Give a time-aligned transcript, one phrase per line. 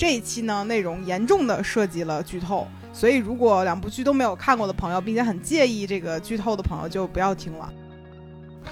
[0.00, 7.70] 这一期呢，内容严重的涉及了剧透，所以如果两部剧都没有看过的朋友，并且很介意这个剧透的朋友，就不要听了。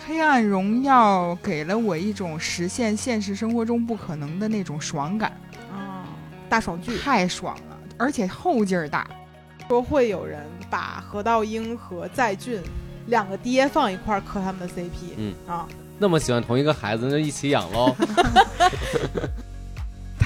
[0.07, 5.31] 黑暗荣耀给了我一种实现现实生活中不可能的那种爽感，
[5.71, 6.09] 啊，
[6.49, 9.07] 大爽剧太爽了，而且后劲儿大。
[9.69, 12.63] 说会有人把何道英和在俊
[13.09, 17.95] 两个爹放一块儿磕他们的 CP，嗯啊，那么喜欢同一个孩子，那就一起养喽。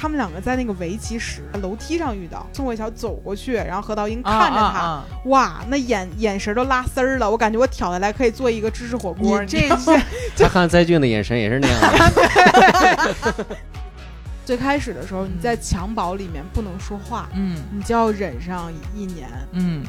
[0.02, 9.40] 他们两个在那个围棋室楼梯上遇到，宋慧乔走过去，然后何道英看着他，啊啊啊哇，那眼眼神都拉丝儿了，我感觉我挑下来可以做一个芝士火锅。
[9.40, 10.02] 你这知道吗是
[10.42, 13.46] 他看在俊的眼神也是那样的。
[14.44, 19.84] 最开始的时候，你在襁褓里面不能说话，嗯你就要忍上一年，嗯，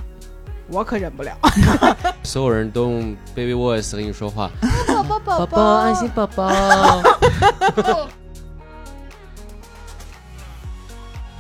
[0.68, 1.36] 我可忍不了。
[2.22, 4.52] 所有人都用 baby voice 跟你说话，
[4.88, 6.52] 宝宝宝宝宝安心宝宝。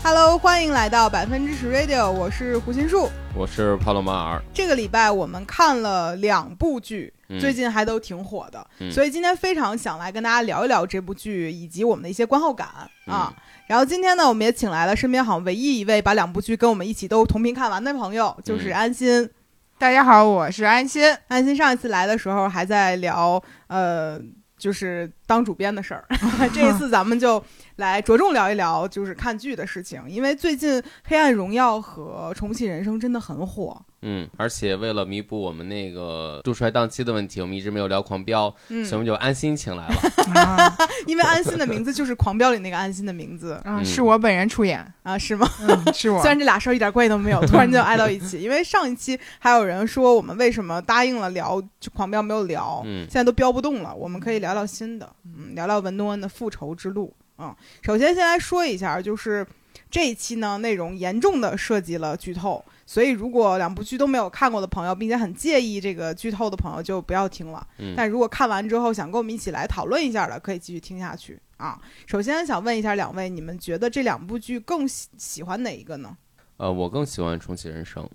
[0.06, 3.09] Hello，欢迎来到百分之十 Radio，我是胡心树。
[3.34, 12.90] 我是帕洛马尔，这个礼拜我们看了两部剧，嗯最近还都挺火的，嗯所以今天非常想来跟大家聊一聊这部剧以及我们的一些观后感啊。
[13.08, 13.34] 嗯
[13.66, 19.30] 然后今天呢，我们也请来了身边好像唯一一位把两部剧跟我们一起都同频看完的朋友，就是嗯安心。
[19.78, 21.16] 大家好，我是安心。
[21.30, 24.20] 安心上一次来的时候还在聊呃，
[24.58, 26.06] 就是当主编的事儿，
[26.54, 27.42] 这一次咱们就
[27.78, 30.74] 来着重聊一聊就是看剧的事情，因为最近
[31.06, 33.82] 《黑暗荣耀》和《重启人生》真的很火。
[34.06, 39.96] 嗯，而且为了弥补我们那个杜帅档期的问题，我们一直没有聊狂飙，嗯所以我们就安心请来了。
[40.36, 40.76] 啊
[41.08, 45.48] 因为安心的名字就是《狂飙》里那个安心的名字啊，嗯是我本人出演，啊，是吗？
[45.62, 46.28] 嗯，是我虽。
[46.28, 48.42] 然这俩事儿一点关系都没有，突然就挨到一起。
[48.42, 57.16] 因为上一期还有人说我们为什么答应了聊就狂飙没有聊，嗯现在都飙不动了，我们可以聊聊新的，嗯，聊聊文东恩的复仇之路。
[57.38, 59.45] 嗯，首先先来说一下，就是
[59.89, 67.66] 这一期呢内容严重的涉及了剧透，所以如果两部剧都没有看过的朋友，并且很介意这个剧透的朋友，就不要听了。
[67.80, 71.80] 嗯但如果看完之后想跟我们一起来讨论一下的，可以继续听下去啊。
[72.05, 76.15] 首先想问一下两位，你们觉得这两部剧更喜喜欢哪一个呢？
[76.58, 78.08] 呃，我更喜欢重启人生，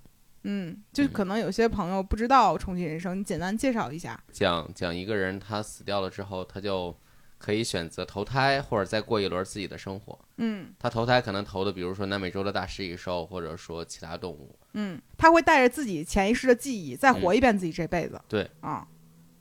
[0.43, 4.17] 嗯，就可能有些朋友不知道《重启人生》，你简单介绍一下。
[4.31, 6.95] 讲讲一个人他死掉了之后，他就
[7.39, 10.19] 可以选择投胎，或者再过一轮自己的生活。
[10.37, 14.55] 嗯他投胎可能投的，比如说南美洲的大食蚁兽，或者说其他动物。
[14.73, 18.21] 嗯，他会带着自己潜意识的记忆再活一遍自己这辈子。
[18.27, 18.87] 对啊，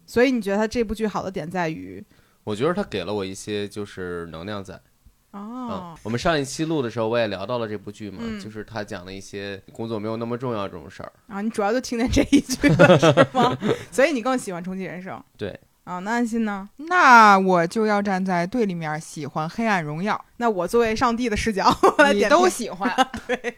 [0.06, 2.03] 所以你觉得他这部剧好的点在于
[2.44, 4.80] 我觉得他给了我一些就是能量在。
[5.32, 11.12] 哦嗯，，我们上一期录的时候，我也聊到了这部剧嘛，嗯就是他讲了一些工作没有那么重要这种事儿。
[11.26, 13.56] 啊，你主要就听见这一句了是吗？
[13.92, 15.99] 所以你更喜欢《重启人生》对，啊？
[16.00, 16.69] 那安心呢？
[16.76, 21.75] 那我就要站在对立面，喜欢《黑暗荣耀那我作为上帝的视角，
[22.12, 22.94] 你点评都喜欢。
[23.26, 23.56] 对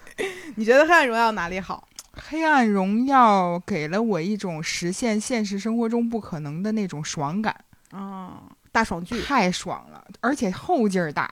[0.54, 1.88] 你觉得《黑暗荣耀》哪里好？
[2.12, 7.54] 黑暗荣耀给了我一种实现现实生活中不可能的那种爽感，
[7.90, 9.20] 啊，大爽剧。
[9.22, 11.28] 太爽了，而且后劲儿大。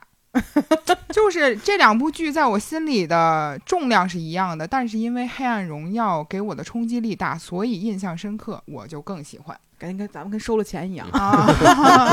[1.10, 9.58] 就是这两部剧在我心里的重量是一样的，但是因为《黑暗荣耀》给我的冲击力大，所以印象深刻，我就更喜欢。
[9.78, 11.46] 感觉跟咱们跟收了钱一样，啊。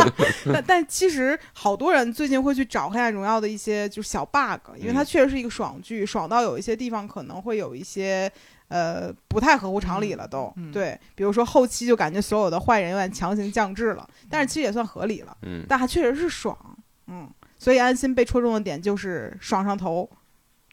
[0.53, 5.05] 但但其实好多人最近会去找《黑暗荣耀》的一些就是小 bug，因为它嗯。
[5.05, 8.31] 确实是一个爽剧，爽到有一些地方可能会有一些
[8.67, 10.53] 呃不太合乎常理了都。
[10.57, 10.69] 嗯。
[10.69, 16.55] 嗯对，比如说后期就感觉所有的坏人有点强行降智了，但是其实也算合理了，嗯，但它确实是爽，
[17.07, 17.27] 嗯，
[17.57, 20.09] 所以安心被戳中的点就是爽上头。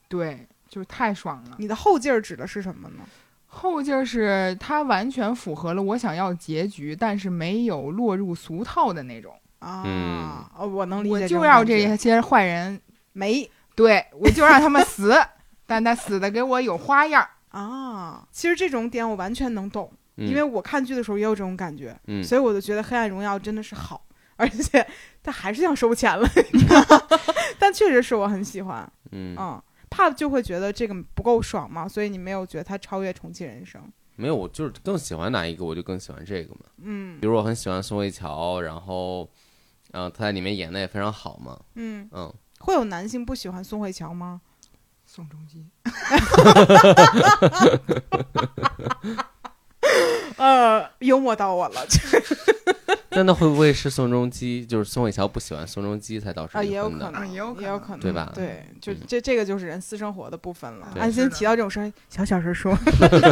[0.08, 1.56] 对，就是太爽了。
[1.58, 3.04] 你的后劲儿指的是什么呢？
[3.46, 9.34] 后劲儿是它完全符合了我想要结局，但是没有落入俗套的那种。
[9.58, 12.80] 啊，嗯哦，我能理解我就要这些坏人，
[13.12, 15.14] 没对我就让他们死，
[15.66, 17.26] 但他死的给我有花样。
[17.50, 18.26] 啊。
[18.32, 19.90] 其实这种点我完全能懂。
[20.16, 24.04] 嗯因为我看剧的时候也有这种感觉，嗯所以我就觉得《黑暗荣耀》真的是好，
[24.42, 24.84] 而且
[25.22, 27.00] 他还是想收钱了， 你知道吗
[27.58, 33.80] 但确实是我很喜欢，嗯，嗯，怕就会觉得这个不够爽嘛，所以你没有觉得他超越《重启人生》，
[34.16, 36.60] 没有，我就是更喜欢哪一个，我就更喜欢这个嘛。
[36.82, 39.30] 嗯比如我很喜欢宋慧乔，然后，
[39.92, 41.56] 嗯、她在里面演的也非常好嘛。
[41.76, 44.40] 嗯，嗯，会有男性不喜欢宋慧乔吗？
[45.04, 45.66] 宋仲基，
[50.38, 51.86] 呃，幽默到我了，
[53.16, 56.62] 那那会不会是宋仲基，就是宋慧乔不喜欢宋仲基才导致啊？
[56.62, 60.88] 也有可能，也有可能也有可能，对吧对，就嗯这这个就是人私生活的部分了。
[60.98, 62.76] 安心提到这种事儿，小小声说，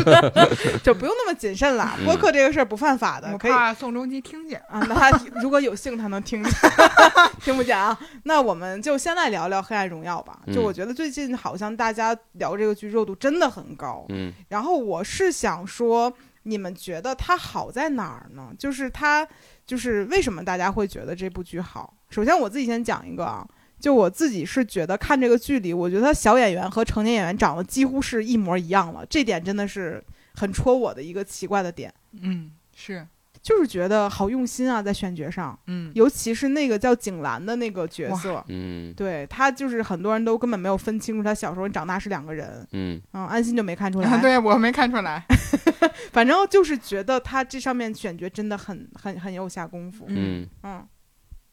[0.82, 1.96] 就不用那么谨慎啦。
[1.98, 4.60] 嗯播客这个事儿不犯法的，我可以怕宋仲基听见。
[4.68, 4.84] 啊。
[4.88, 5.10] 那他
[5.42, 6.52] 如果有幸，他能听见，
[7.42, 7.96] 听不见啊。
[8.24, 10.40] 那我们就先来聊聊《黑暗荣耀》吧。
[10.52, 16.12] 就嗯我觉得最近好像大家聊这个剧热度真的很高，嗯然后我是想说，
[16.44, 18.50] 你们觉得它好在哪儿呢？
[18.58, 19.26] 就是它，
[19.70, 21.94] 就是为什么大家会觉得这部剧好？
[22.08, 23.46] 首先我自己先讲一个啊，
[23.78, 30.02] 就我自己是觉得看这个剧里，我觉得小演员和成年演员长得几乎是一模一样了，这点真的是
[30.34, 33.06] 很戳我的一个奇怪的点，嗯，是，
[33.42, 38.44] 就是觉得好用心啊，在选角上，嗯，尤其是那个叫景兰的那个角色。
[38.48, 44.08] 嗯对他就是很多人都根本没有分清楚他小时候长大是两个人，嗯嗯，安心就没看出来。
[44.08, 45.24] 啊，对我没看出来。
[46.12, 50.04] 反正就是觉得他这上面选角真的很很很有下功夫。
[50.08, 50.86] 嗯嗯，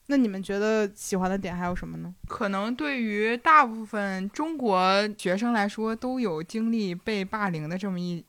[0.08, 2.14] 那你们觉得喜欢的点还有什么呢？
[2.28, 4.82] 可能对于大部分中国
[5.18, 8.24] 学生来说，都有经历被霸凌的这么一，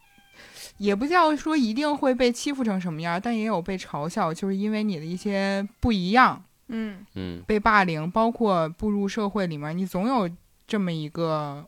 [0.78, 7.04] 也不叫说一定会被欺负成什么样，但也有被嘲笑，就是因为你的一些不一样嗯。
[7.14, 7.42] 嗯。
[7.46, 10.28] 被霸凌，包括步入社会里面，你总有
[10.66, 11.66] 这么一个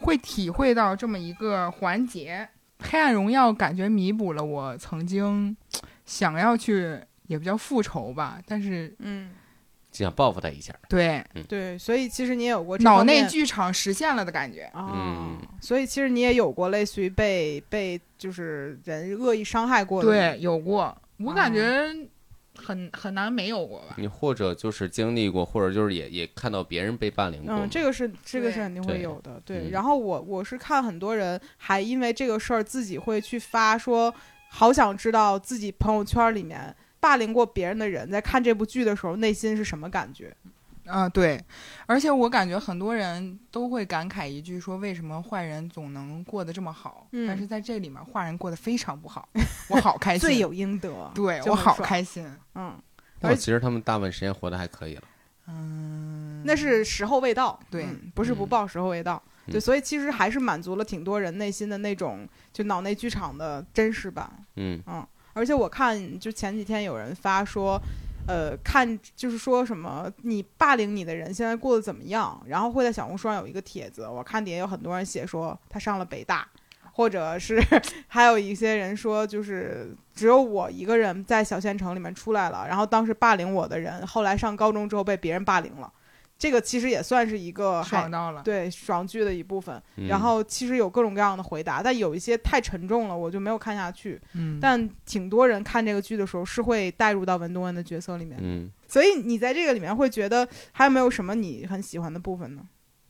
[0.00, 2.48] 会体会到这么一个环节。
[2.80, 5.56] 黑暗荣耀感觉弥补了我曾经
[6.04, 9.30] 想要去，也不叫复仇吧，但是嗯，
[9.98, 10.74] 就想报复他一下。
[10.88, 14.62] 对对，所以其实你也有过这脑内剧场实现了的感觉。
[14.74, 20.08] 啊、嗯所以其实你也有过类似于被被就是人恶意伤害过的。
[20.08, 22.08] 对，有过，我感哦觉
[22.54, 23.94] 很很难没有过吧。
[23.98, 27.54] 你或者就是经历过，或者就是也也看到别人被霸凌过。
[27.54, 29.58] 嗯，这个是这个是肯定会有的，对。
[29.58, 34.14] 嗯然后我我是看很多人还因为这个事儿自己会去发说，
[34.50, 36.74] 好想知道自己朋友圈里面
[37.06, 40.34] 霸凌过别人的人在看这部剧的时候内心是什么感觉。
[40.86, 41.40] 啊，对，
[41.86, 47.06] 而且我感觉很多人都会感慨一句说，为什么坏人总能过得这么好？
[47.12, 49.28] 嗯但是在这里面，坏人过得非常不好，
[49.68, 52.26] 我好开心， 罪有应得， 对我好开心。
[52.56, 52.76] 嗯，
[53.20, 55.02] 但我其实他们大部分时间活得还可以了。
[55.46, 59.22] 嗯，那是时候未到，对嗯不是不嗯报，时候未到。
[59.46, 64.28] 嗯对，所以其实还是满足了挺多人内心的那种就脑内剧场的真实版。
[64.56, 64.80] 嗯
[65.36, 67.78] 而且我看就前几天有人发说，
[68.26, 76.48] 呃，看就是说什么你霸凌你的人现在过得怎么样，然后会在小红书上有一个帖子，我看底下有很多人写说他上了北大，
[76.92, 77.62] 或者是
[78.08, 85.92] 还有一些人说就是只有我一个人在小县城里面出来了，然后当时霸凌我的人后来上高中之后被别人霸凌了，
[86.38, 88.42] 这个其实也算是一个爽到了。
[88.42, 89.82] 对爽剧的一部分。
[89.96, 94.20] 嗯然后其实有各种各样的回答，但有一些太沉重了，我就没有看下去。
[94.34, 102.62] 嗯，但挺多人看这个剧的时候是会带入到文东恩的角色里面，嗯，所以你在这个里面会觉得还有没有什么你很喜欢的部分呢？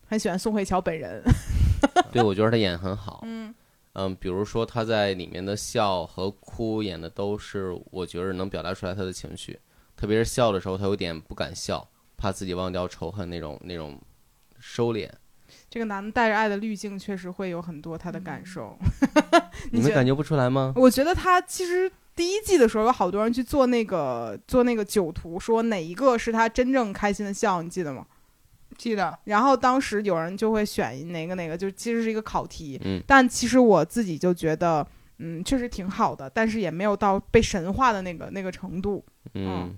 [0.09, 1.21] 很喜欢宋慧乔本人，
[2.13, 3.19] 对，我觉得她演得很好。
[3.23, 3.53] 嗯
[3.91, 9.59] 嗯，比如说她在里面的笑和哭演的都是，我觉得能表达出来她的情绪，
[9.97, 11.85] 特别是笑的时候，她有点不敢笑，
[12.17, 13.97] 怕自己忘掉仇恨那种那种
[14.59, 15.09] 收敛。
[15.69, 18.77] 这个男的带着爱的滤镜确实会有很多他的感受。
[19.71, 20.73] 你们感觉不出来吗？
[20.75, 28.05] 我觉得他其实第一季的时候有好多人去做那个做那个酒图，说哪一个是他真正开心的笑，你记得吗？
[28.77, 34.85] 记得然后当时有人就会选哪个哪个，就其实是一个考题，嗯但其实我自己就觉得，
[35.19, 39.03] 嗯，确实挺好的，但是也没有到被神化的那个那个程度。
[39.33, 39.75] 嗯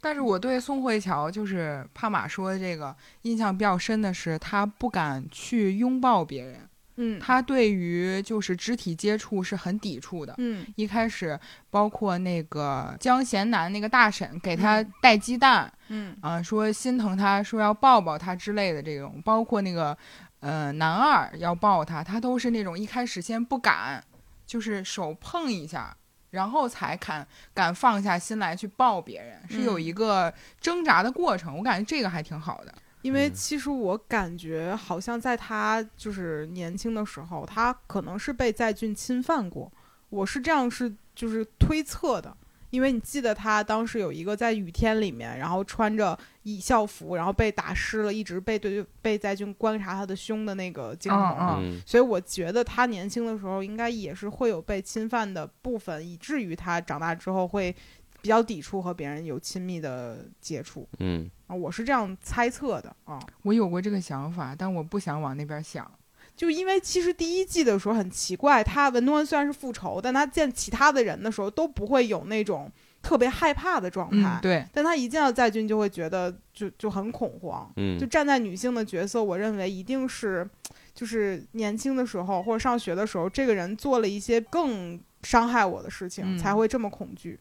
[0.00, 10.34] 但是我对宋慧乔就是帕玛说的这个印象比较深的是，她不敢去拥抱别人，嗯，她对于就是肢体接触是很抵触的。
[10.38, 11.38] 嗯一开始，
[11.70, 19.96] 包括那个江贤南那个大婶给他嗯带鸡蛋，嗯啊、说心疼他，说要抱抱他之类的这种，包括那个
[20.40, 24.02] 呃男二要抱她，她都是那种一开始先不敢，
[24.46, 25.96] 就是手碰一下，
[26.30, 31.56] 然后才敢敢放下心来去抱别人，是有嗯一个挣扎的过程。
[31.56, 32.74] 我感觉这个还挺好的。
[33.02, 39.72] 因为嗯其实我感觉好像在他就是年轻的时候，他可能是被在俊侵犯过，
[40.08, 42.36] 我是这样是就是推测的。
[42.70, 51.18] 因为你记得他当时有一个在雨天里面，然后穿着一校服，然后被打湿了，一直被对被在军观察他的胸的那个镜头。
[51.18, 57.74] 嗯嗯所以我觉得他年轻的时候应该也是会有被侵犯的部分，以至于他长大之后会
[58.20, 63.18] 比较抵触和别人有亲密的接触嗯啊，我是这样猜测的啊。
[63.42, 65.90] 我有过这个想法，但我不想往那边想。
[66.38, 72.70] 就因为其实第一季的时候很奇怪，他文东恩虽然是复仇，但他见其他的人的时候都不会有那种
[73.02, 74.38] 特别害怕的状态。
[74.38, 77.68] 嗯，对，但他一见到在俊，就会觉得就就很恐慌。
[77.74, 80.48] 嗯就站在女性的角色，我认为一定是，
[80.94, 87.40] 就是年轻的时候或者上学的时候，这个人做了一些更伤害我的事情，嗯才会这么恐惧。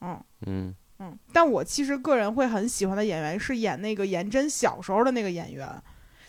[0.00, 5.68] 嗯嗯嗯，但我其实个人会很喜欢的演员是演那个颜真小时候的那个演员，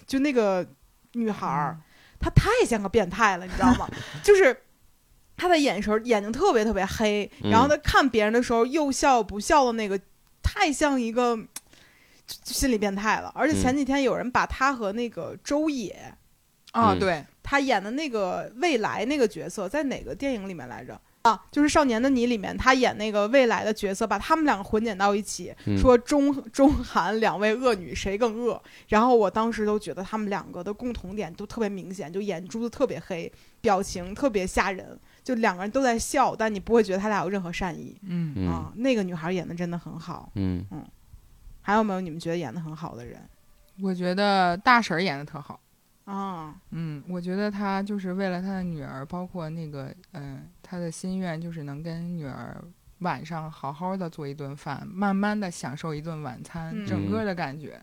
[0.06, 0.68] 就那个
[1.14, 1.82] 女孩儿，嗯
[2.20, 3.88] 她太像个变态了，你知道吗？
[4.24, 4.56] 就是。
[5.42, 9.98] 他的眼神儿眼睛特别特别黑，嗯然后他看别人的时候又笑不笑的那个，
[10.44, 11.40] 太像一个
[12.44, 13.32] 心理变态了。
[13.34, 16.14] 而且前嗯几天有人把他和那个周也，
[16.74, 21.00] 啊，嗯对，他演的那个未来那个角色，在哪个电影里面来着？
[21.24, 28.62] 啊，就是《少年的你》里面，他演那个未来的角色，把他们两个混剪到一起，嗯说中中韩两位恶女谁更恶。
[28.88, 38.72] 然后我当时都觉得他们两个的共同点都特别明显，就眼珠子特别黑，表情特别吓人，就两个人都在笑，但你不会觉得他俩有任何善意、嗯，嗯啊。
[38.78, 40.32] 那个女孩演的真的很好。
[40.36, 40.66] 嗯
[41.62, 43.22] 还有没有你们觉得演的很好的人
[43.82, 45.60] 我觉得大婶儿演的特好。
[46.10, 46.56] 啊？
[46.72, 52.60] 嗯，我觉得他就是为了他的女儿，包括那个，嗯、他的心愿就是能跟女儿
[53.00, 57.80] 晚上好好的做一顿饭，慢慢的享受一顿晚餐，嗯整个的感觉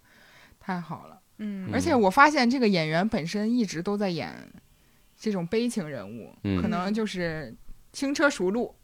[0.59, 1.21] 太好了。
[1.39, 4.35] 嗯而且我发现这个演员本身一直都在演
[5.19, 7.55] 这种悲情人物，嗯可能就是
[7.93, 8.75] 轻车熟路，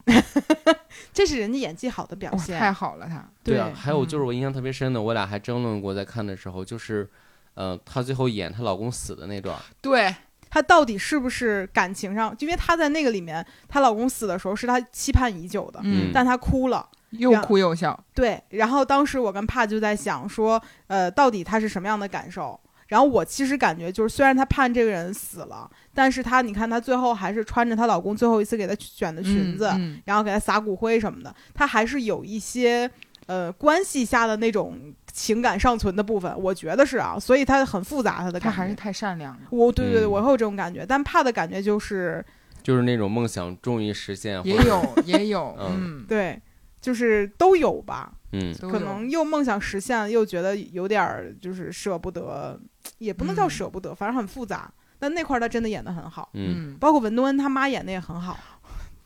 [1.13, 2.59] 这是人家演技好的表哇，现。
[2.59, 3.29] 太好了他。
[3.43, 7.11] 对啊，还有就是我印象特别深的，我俩还争论过，在看的时候，就是，
[7.55, 10.15] 呃，她最后演她老公死的那段，对，
[10.51, 12.35] 她到底是不是感情上？
[12.41, 16.89] 因为她在那个里面，她老公死的时候是她期盼已久的，嗯，但她哭了。
[17.11, 17.99] 又哭又笑。
[18.15, 22.59] 对，然后当时我跟帕就在想说，呃，到底她是什么样的感受？
[22.89, 32.91] 然后我其实感觉就是，虽然她盼这个人死了，但是她你看她最后还是穿着她老公最后一次给她选的裙子，嗯然后给她撒骨灰什么的，她还是有一些
[33.27, 39.40] 呃关系下的那种情感尚存的部分，我觉得是啊，所以他很复杂，他的他还是太善良了。
[39.50, 40.11] 我对对对，嗯。
[40.11, 42.25] 我会有这种感觉，但怕的感觉就是
[42.62, 46.00] 就是那种梦想终于实现，也有， 也有，嗯。
[46.00, 46.40] 嗯，对，
[46.81, 48.54] 就是都有吧，嗯。
[48.59, 52.59] 可能又梦想实现了，又觉得有点儿就是舍不得，
[52.99, 53.50] 也不能叫嗯。
[53.50, 54.73] 舍不得，反正很复杂。
[54.99, 58.38] 但那块儿他真的演的很好，嗯，嗯，包括文东恩他妈演的也很好，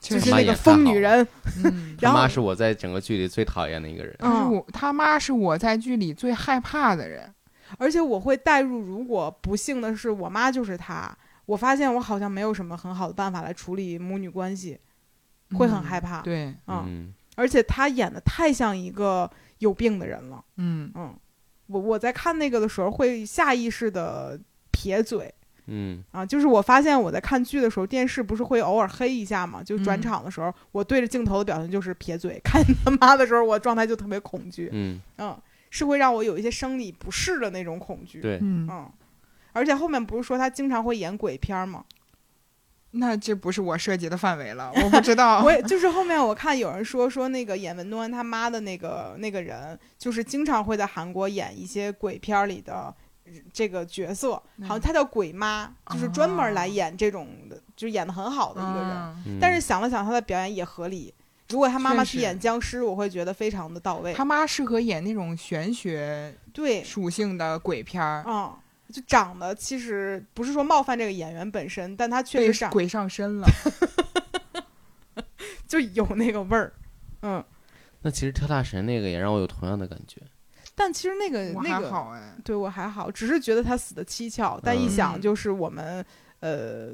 [0.08, 1.26] 就是那个疯女人。
[1.64, 7.32] 嗯， 然后他妈是我在整个剧里最讨厌的一个人，他是嗯，我他妈是我在剧里最害怕的人。
[7.78, 11.12] 而且我会带入，如果不幸的是我妈就是她，
[11.46, 14.78] 我发现我好像没有什么很好的办法来处理母女关系，
[15.58, 16.20] 会很嗯害怕。
[16.22, 20.44] 对，嗯，嗯而且她演的太像一个有病的人了。
[20.58, 21.12] 嗯嗯，
[21.66, 24.38] 我我在看那个的时候会下意识的
[24.70, 25.34] 撇嘴
[25.66, 32.40] 嗯啊，就是我发现我在看剧的时候，电视不是会偶尔黑一下嘛，就转嗯场的时候，我对着镜头的表情就是撇嘴。
[32.44, 35.36] 看他妈的时候，我状态就特别恐惧，嗯，嗯，
[35.70, 38.90] 是会让我有一些生理不适的那种恐惧，对，嗯，嗯，
[39.52, 41.84] 而且后面不是说他经常会演鬼片吗？
[42.92, 45.42] 那这不是我涉及的范围了，我不知道。
[45.44, 52.94] 我也就是后面我看有人说说那个演文东恩他妈的那个那个人，就是经常会在韩国演一些鬼片儿里的
[53.52, 59.38] 这个角色，好像她叫鬼妈，就是专门来演这种的，就演的很好的一个人。
[59.40, 61.12] 但是想了想，她的表演也合理。
[61.48, 64.12] 如果她妈妈去演僵尸，我会觉得非常的到位。
[64.14, 68.52] 她妈适合演那种玄学对，属性的鬼片儿，嗯，
[68.92, 73.46] 就长得其实不是说冒犯这个演员本身，但他确实长鬼上身了。
[75.66, 76.72] 就有那个味儿。
[77.22, 77.44] 嗯，
[78.02, 80.20] 那其实跳大神那个也让我有同样的感觉，
[80.76, 86.04] 但其实那个那个好哎，对我还好，只是觉得他死的蹊跷，但一想嗯就是我们、
[86.40, 86.90] 呃，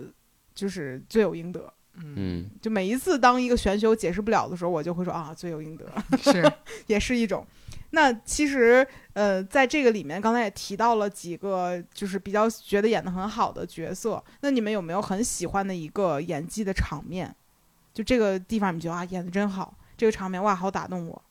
[0.54, 1.70] 就是罪有应得。
[1.94, 5.84] 嗯，嗯就每一次当一个玄学我解释不了的时候，我就会说啊，罪有应得，
[6.22, 6.50] 是，
[6.86, 7.46] 也是一种。
[7.90, 14.22] 那其实呃，在这个里面，刚才也提到了几个就是比较觉得演的很好的角色。
[14.40, 17.34] 那你们有没有很喜欢的一个演技的场面？
[17.92, 21.22] 就这个地方，你觉得啊，演的真好，这个场面哇，好打动我。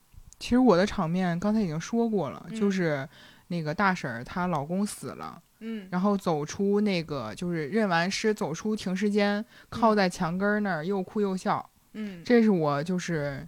[0.42, 2.58] 其实我的场面刚才已经说过了，嗯。
[2.58, 3.08] 就是
[3.46, 5.86] 那个大婶儿她老公死了，嗯。
[5.88, 13.46] 然后走出那个就是认完尸走出停尸间，靠在墙根儿那儿又哭又笑，嗯，这是我就是。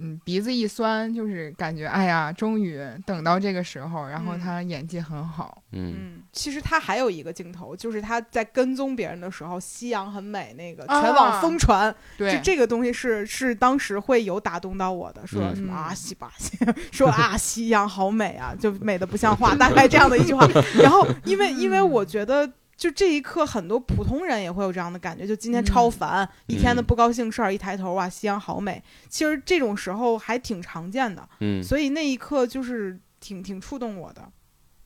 [0.00, 4.06] 嗯，鼻子一酸，就是感觉哎呀，终于等到这个时候。
[4.06, 16.58] 然后嗯他演技很好，嗯嗯，其实他还有一个镜头，就是他在跟踪别人的时候，夕阳很美，那个啊全网疯传，对，就这个东西是是当时会有打动到我的，说嗯什么嗯啊西巴西，
[16.90, 20.46] 说啊夕阳好美啊，就美的不像话， 大概这样的一句话。
[20.80, 28.82] 然后因为因为我觉得就这一刻，很多普通人也会有这样的感觉，就今天超烦，一天的不高兴事儿，一抬头哇，夕阳好美。
[29.06, 34.26] 其实这种时候还挺常见的，嗯所以那一刻就是挺挺触动我的，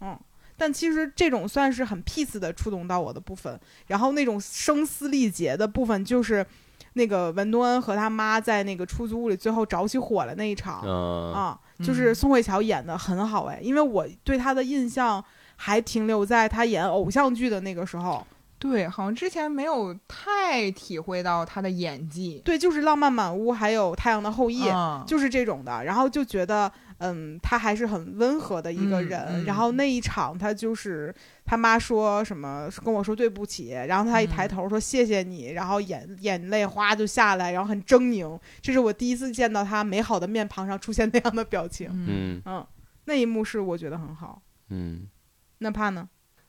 [0.00, 0.18] 嗯。
[0.56, 6.44] 但其实这种算是很 peace 的触动到我的部分，然后那种声嘶力竭的部分，就是
[6.94, 15.24] 那个文东恩和他妈在那个出租屋里最后着起火了那一场，嗯啊，就是嗯宋慧乔演的很好哎，因为我对她的印象
[15.56, 18.26] 还停留在他演偶像剧的那个时候，
[18.58, 22.40] 对，好像之前没有太体会到他的演技。
[22.44, 29.26] 对，就是《浪漫满屋》还有《太阳的后裔》嗯就是这种的，然后就觉得，嗯，他还是很温和的一个嗯人。
[29.28, 38.38] 嗯然后那一场，他就是他妈说什么跟我说对不起，然后他一抬嗯头说谢谢你，然后眼眼泪哗就下来，然后很狰狞。
[38.62, 41.88] 这是我第一次见到他美好的面庞上出现那样的表情。
[41.92, 42.66] 嗯，嗯嗯，
[43.04, 44.40] 那一幕是我觉得很好。
[44.70, 45.06] 嗯，
[45.64, 46.06] 那怕呢？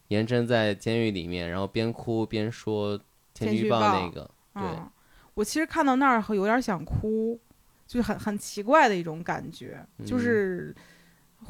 [0.09, 2.99] 严真在监狱里面，然后边哭边说
[3.33, 4.61] 天气预报那个，对。
[4.63, 4.91] 嗯，
[5.33, 7.39] 我其实看到那儿会有点想哭，
[7.87, 10.19] 就是很很奇怪的一种感觉，就嗯。
[10.19, 10.75] 是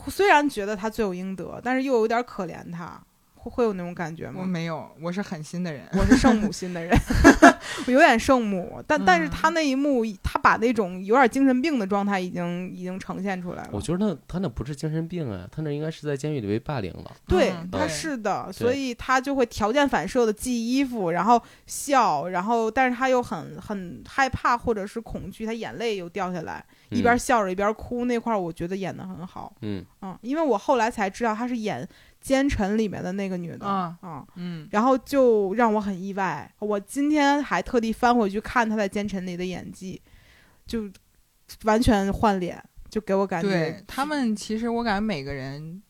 [0.08, 3.02] 虽然觉得他罪有应得，但是又有点可怜他，
[3.46, 4.46] 会会有那种感觉我吗？
[4.46, 5.84] 没有，我是狠心的人。
[5.94, 6.92] 我是圣母心的人，
[7.86, 13.70] 我有点圣母，但但是嗯他那一幕，他把那种有点精神病的状态已经已经呈现出来了。
[13.72, 17.12] 我觉得那他那不是精神病啊，他那应该是在监狱里被霸凌了。
[17.28, 31.84] 对，他是的，所以他就会条件反射的系衣服，然后笑，然后但是他又很很害怕或者是恐惧，他眼泪又掉下来，一边嗯笑着一边哭，那块儿我觉得演的很好，嗯嗯，因为我后来才知道他是演
[32.26, 34.26] 《奸臣》里面的那个女的，啊嗯。
[34.36, 40.02] 嗯，然后就让我很意外，我今天还特地翻回去看她在《奸臣》里的演技，
[40.66, 40.90] 就
[41.66, 45.84] 完全换脸，就给我感觉对他们，其实我感觉每个人，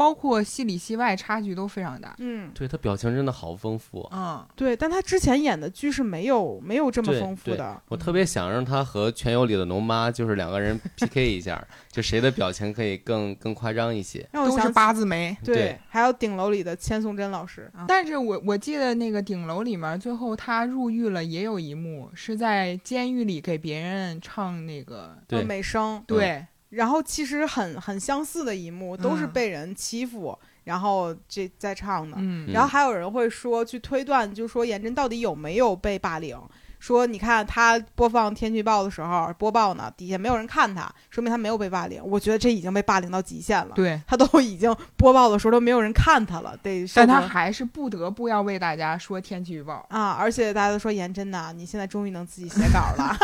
[0.00, 2.16] 包括戏里戏外差距都非常大。
[2.20, 2.50] 嗯。
[2.54, 4.46] 对他表情真的好丰富啊。
[4.48, 14.26] 嗯，对，但他之前演的剧是没有没有这么丰富的，我特别想让他和《全游》里的龙妈，就是两个人 PK 一下，就谁的表情可以更更夸张一些。
[14.32, 15.36] 都是让我想八字眉。
[15.44, 25.14] 对，对还有顶楼里的千颂珍老师，但是我我记得那个顶楼里面，最后他入狱了，也有一幕是在监狱里给别人唱那个，
[25.46, 36.36] 美声，对，然后其实很很相似的一幕，都是嗯被人欺负，然后这在唱的，嗯然后还有人会说去推断，就说颜真到底有没有被霸凌。
[36.78, 42.00] 说你看他播放天气预报的时候播报呢，底下没有人看他，说明他没有被霸凌。
[42.02, 43.72] 我觉得这已经被霸凌到极限了。
[43.74, 49.84] 对，他都已经播报的时候都没有人看他了，得受但他还是不得不要为大家说天气预报。
[49.90, 50.12] 啊！
[50.18, 53.14] 而且大家都说颜真呐，你现在终于能自己写稿了，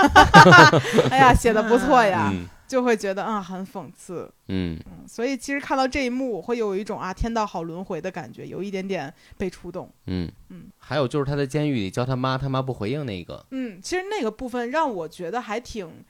[1.10, 4.30] 哎呀，写的不错呀，嗯就会觉得啊很讽刺。
[4.48, 9.92] 嗯嗯，所以其实看到这一幕，我会有一种啊天道好轮回的感觉，有一点点被触动。
[10.06, 13.44] 嗯嗯，还有就是他在监狱里叫他妈，他妈不回应那个。
[13.50, 16.04] 嗯，其实那个部分让我觉得还挺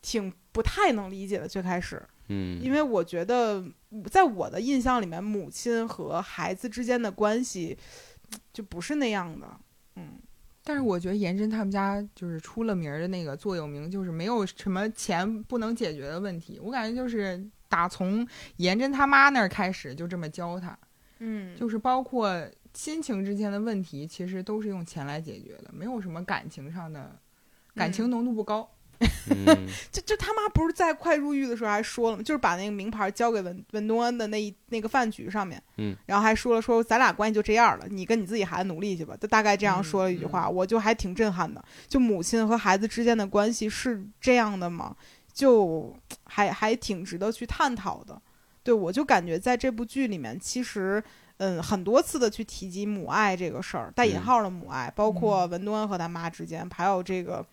[0.00, 1.48] 挺不太能理解的。
[1.48, 3.64] 最开始，嗯，因为我觉得
[4.10, 7.76] 在我的印象里面，母亲和孩子之间的关系
[8.52, 9.46] 就不是那样的。
[9.96, 10.18] 嗯，
[10.64, 16.60] 但是我觉得颜真他们家就是出了名儿的那个座右铭，就是没有什么钱不能解决的问题。
[16.62, 20.78] 我感觉就是打从颜真他妈那儿开始就这么教他，
[21.18, 22.40] 嗯就是包括
[22.72, 27.18] 亲情之间的问题，其实都是用钱来解决的，没有什么感情上的，
[27.74, 28.60] 感情浓度不高。
[28.62, 28.78] 嗯
[29.90, 32.22] 就就他妈不是在快入狱的时候还说了吗？
[32.22, 41.62] 就是把那个名牌交给文文东恩的那一那个饭局上面，嗯，然后还说了说咱俩关系就这样了，你跟你自己孩子努力去吧，就大概这样嗯说了一句话，我就还挺震撼的。
[41.88, 44.96] 就母亲和孩子之间的关系是这样的吗？
[45.32, 48.20] 就还还挺值得去探讨的。
[48.62, 51.02] 对我就感觉在这部剧里面，其实
[51.38, 57.44] 嗯很多次的去提及母爱这个事儿，带引嗯号的母爱，包括文东恩和他妈之间，还有这个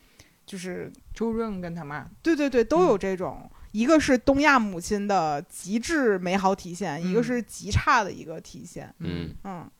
[0.50, 3.48] 就是周润跟他妈，对对对，都有这种。
[3.70, 8.92] 一个是东亚母亲的极致美好体现，一个嗯是极差的一个体现。
[8.98, 9.70] 嗯嗯，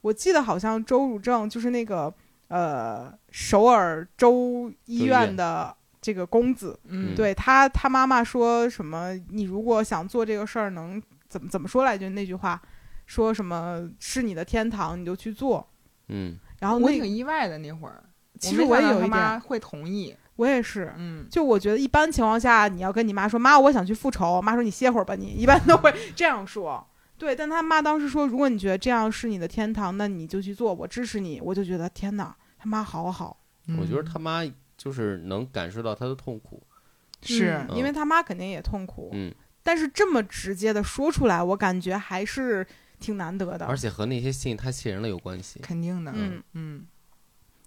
[0.00, 2.12] 我记得好像周汝正就是那个
[2.48, 9.14] 呃首尔州医院院的这个公子，嗯，对他他妈妈说什么？
[9.30, 12.10] 你如果想做这个事儿，能怎么怎么说来着？
[12.10, 12.60] 那句话
[13.06, 15.64] 说什么是你的天堂，你就去做。
[16.08, 18.02] 嗯然后我挺意外的那会儿，
[18.40, 20.14] 其实我也有一点，会同意。
[20.36, 20.92] 我也是。
[20.96, 24.42] 嗯，就我觉得一般情况下，你要跟你妈说，妈，我想去复仇。
[24.42, 26.84] 妈说你歇会儿吧你，一般都会这样说。
[27.16, 31.40] 对，但他妈当时说，如果你觉得这样是你的天堂，那你就去做，我支持你。
[31.40, 33.36] 我就觉得天哪，他妈好好。
[33.78, 34.42] 我觉得他妈
[34.76, 36.62] 就是能感受到他的痛苦。
[37.22, 42.66] 是嗯因为他妈肯定也痛苦，嗯但是这么直接的说出来，我感觉还是
[43.00, 43.64] 挺难得的。
[43.64, 45.60] 而且和那些信他气人了有关系。
[45.60, 46.86] 肯定的，嗯嗯，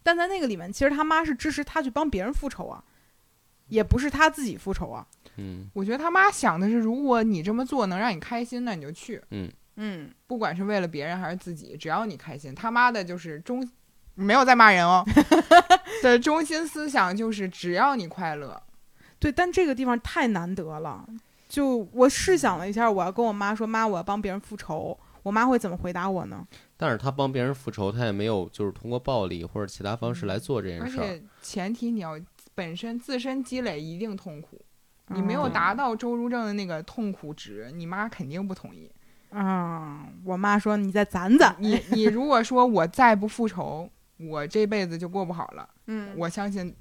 [0.07, 2.81] 但在那个里面，其实他妈是支持他去帮别人复仇啊，
[3.67, 5.05] 也不是他自己复仇啊。
[5.35, 9.21] 嗯我觉得他妈想的是，如果你这么做能让你开心，那你就去，
[9.75, 12.55] 嗯，不管是为了别人还是自己，只要你开心。
[12.55, 13.69] 他妈的就是中，
[14.15, 15.03] 没有在骂人哦，
[16.01, 18.63] 的中心思想就是只要你快乐。
[19.19, 21.05] 对，但这个地方太难得了。
[21.49, 26.47] 就我试想了一下，我要跟我妈说，妈，我要帮别人复仇，我妈会怎么回答我呢？
[26.77, 31.03] 但是她帮别人复仇，她也没有就是通过暴力或者其他方式来做这件事儿。
[31.03, 32.17] 而且前提你要
[32.55, 34.63] 本身自身积累一定痛苦，
[35.07, 38.89] 你没有哦达到周如正的那个痛苦值，你妈肯定不同意。
[39.31, 45.69] 啊、我妈说你再攒攒，你你如果说我再不复仇，我这辈子就过不好了。
[45.87, 46.73] 嗯，我相信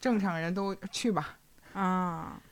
[0.00, 1.38] 正常人都去吧。
[1.72, 2.42] 啊，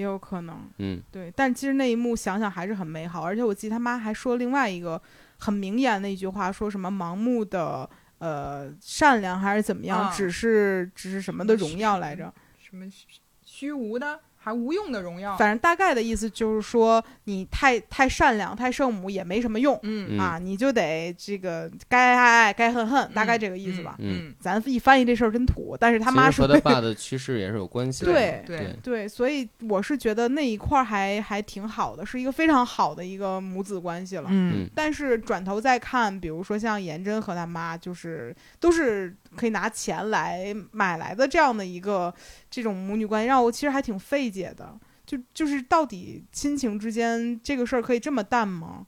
[0.00, 0.68] 也有可能。
[0.78, 5.00] 嗯，对，但其实那一幕想想还是很美好，而且我记得他妈还说另外一个
[5.38, 13.06] 很名言的一句话，说什么盲目的呃善良还是怎么样，啊只是只是什么的荣耀来着，什么虚
[13.44, 15.36] 虚无的还无用的荣耀。
[15.36, 19.78] 反正大概的意思就是说你太太善良太圣母也没什么用。
[19.82, 23.96] 嗯嗯啊，你就得这个该爱爱该恨恨，大概这个意思吧。
[23.98, 28.12] 嗯，咱一翻译这事儿真土，但是他妈是其实和他爸 的趋势也是有关系的。
[28.12, 34.28] 对对对对，所以我是觉得那一块儿还还挺好的，是一个非常好的一个母子关系了。
[34.30, 42.12] 嗯嗯但是转头再看，比如说像颜真和他妈，就是都是可以拿钱来买来的这样的一个
[42.50, 44.78] 这种母女关系，让我其实还挺费解的。
[45.06, 48.86] 就就是到底亲情之间这个事儿可以这么淡吗？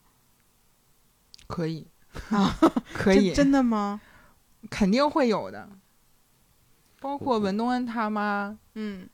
[1.48, 1.88] 可以
[2.30, 2.56] 啊，
[2.94, 4.00] 可以真，的吗？
[4.70, 5.68] 肯定会有的。
[7.00, 9.08] 包括文东恩他妈嗯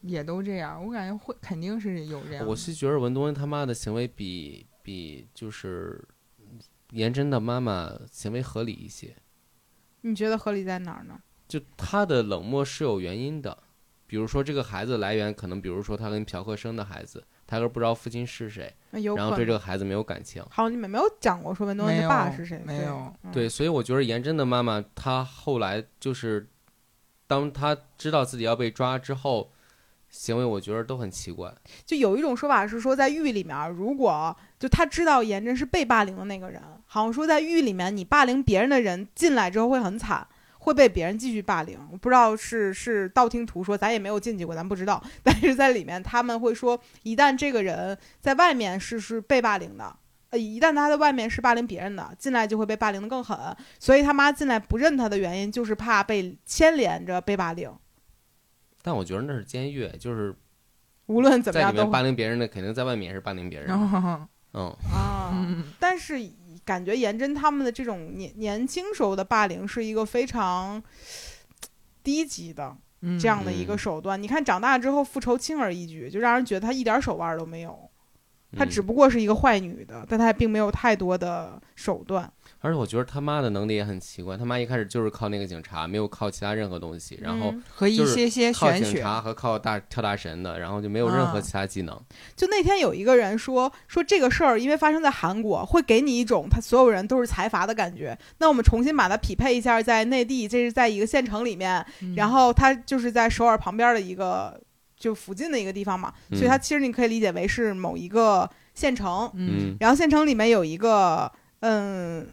[0.00, 2.46] 也都这样，我感觉会肯定是有这样。
[2.46, 6.02] 我是觉得文东恩他妈的行为比比就是
[6.92, 9.14] 颜真的妈妈行为合理一些。
[10.00, 11.20] 你觉得合理在哪儿呢？
[11.46, 13.62] 就他的冷漠是有原因的，
[14.06, 18.72] 比如说这个孩子来源可能，比如说他跟朴克生的孩子，他都不知道父亲是谁。
[18.90, 20.44] 然后对这个孩子没有感情。
[20.50, 22.60] 好，你们没有讲过说文东恩的爸是谁？
[22.64, 26.48] 没有，嗯对，所以我觉得严真的妈妈，她后来就是，
[27.26, 29.50] 当她知道自己要被抓之后，
[30.10, 31.52] 行为我觉得都很奇怪。
[31.84, 40.24] 就有一种说法是说，在狱里面，如果就他知道严真是被霸凌的那个人，好像说在狱里面，你霸凌别人的人进来之后会很惨，
[40.64, 41.78] 会被别人继续霸凌。
[41.92, 45.02] 我不知道是是道听途说，咱也没有进去过，咱不知道。
[45.22, 49.96] 但是在里面他们会说，一旦这个人在外面是是被霸凌的。
[50.30, 53.38] 呃，一旦他在外面是霸凌别人的，进来就会被霸凌的更狠，
[53.78, 57.70] 所以他妈进来不认他的原因就是怕被牵连着被霸凌，
[58.82, 60.34] 但我觉得那是监狱，就是
[61.06, 63.70] 无论怎么样都会在里面霸凌别人的，肯定在外面也是霸凌别人。
[64.54, 65.30] 嗯，啊。
[65.32, 66.20] 嗯但是
[66.64, 70.82] 感觉颜真他们的这种年年轻时候的霸凌是一个非常
[72.02, 74.20] 低级的嗯这样的一个手段。
[74.20, 77.90] 你看长大之后复仇轻而易举，就让人觉得她一点手腕都没有。
[78.56, 82.32] 她嗯只不过是一个坏女的，但她并没有太多的手段。
[82.64, 91.94] 而且我觉得他妈的能力也很奇怪，他妈一开始就是靠那个警察，没有靠其他任何东西，然后嗯和一些些靠玄学，警察和靠大跳大神的，然后就没有任何啊其他技能。
[92.34, 98.18] 就那天有一个人说说这个事儿，因为发生在韩国，会给你一种他所有人都是财阀的感觉。
[98.38, 104.58] 那我们重新把它匹配一下，在内地，这是在一个县城里面，嗯然后他就是在首尔旁边的一个
[104.96, 109.30] 就附近的一个地方嘛，嗯所以它其实你可以理解为是某一个县城。
[109.34, 112.26] 嗯然后县城里面有一个嗯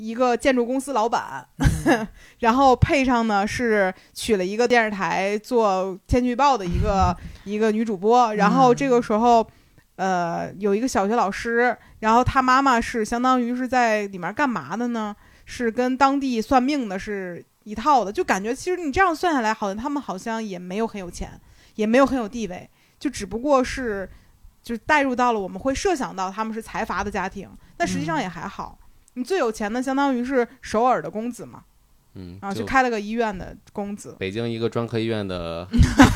[0.00, 1.46] 一个建筑公司老板，
[2.40, 9.46] 然后配上呢是娶了一个电视台做天气预报的一个 一个女主播，然后这个时候。
[9.96, 15.14] 呃，有一个小学老师，然后他妈妈是相当于是在里面干嘛的呢？
[15.44, 21.38] 是跟当地算命的是一套的，就感觉其实你这样算下来，好像他们好像也没有很有钱，
[21.74, 22.66] 也没有很有地位，
[22.98, 24.08] 就只不过是
[24.62, 28.78] 就带入到了我们会设想到他们是财阀的家庭，但实际上也还好。
[29.20, 31.62] 你最有钱的相当于是首尔的公子嘛，
[32.14, 35.68] 嗯，啊，就去开了个医院的公子，北京一个专科医院的，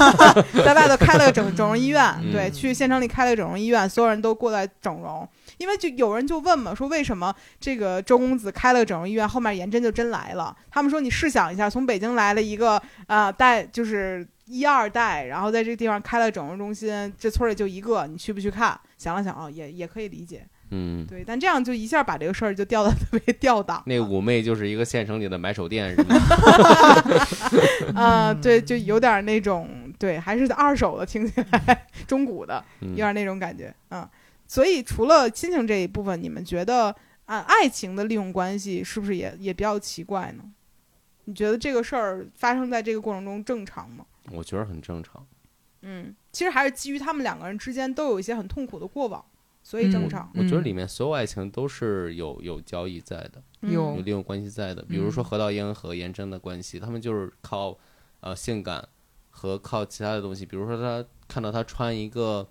[0.65, 5.29] 在外头开了个整整容医院，嗯对，去县城里开了个整容医院，所有人都过来整容。
[5.59, 10.57] 因为就有人就问嘛，说为什么这个周公子开了个整容医院，后面颜真就真来了？
[10.71, 18.79] 他们说你试想一下，从北京来了一个呃带就是一二代，然后在这个地方开了整容中心，这村里就一个，你去不去看？
[18.99, 23.83] 想了想啊、也也可以理解，嗯，对，但这样就一下把这个事儿就调的特别 吊档。
[23.87, 26.17] 那妩媚就是一个县城里的买手店，是吗？
[27.95, 34.09] 啊、 对，就有点那种，对，还是二手的，听起来中古的，嗯有点那种感觉，嗯。
[34.47, 40.45] 所以除了亲情这一部分，你们觉得啊，爱情的利用关系是不是也也比较奇怪呢？
[41.25, 44.05] 你觉得这个事儿发生在这个过程中正常吗？
[44.31, 45.27] 我觉得很正常。
[45.81, 49.25] 嗯，其实还是基于他们两个人之间都有一些很痛苦的过往，
[49.65, 50.31] 所以正嗯常。
[50.35, 54.83] 我觉得里面所有爱情都是有有交易在的，嗯有有利用关系在的。
[54.83, 57.77] 比如说何道英和颜真的关系，他们就是靠
[58.21, 58.87] 呃性感
[59.31, 60.47] 和靠其他的东西。
[60.47, 62.47] 比如说他看到他穿一个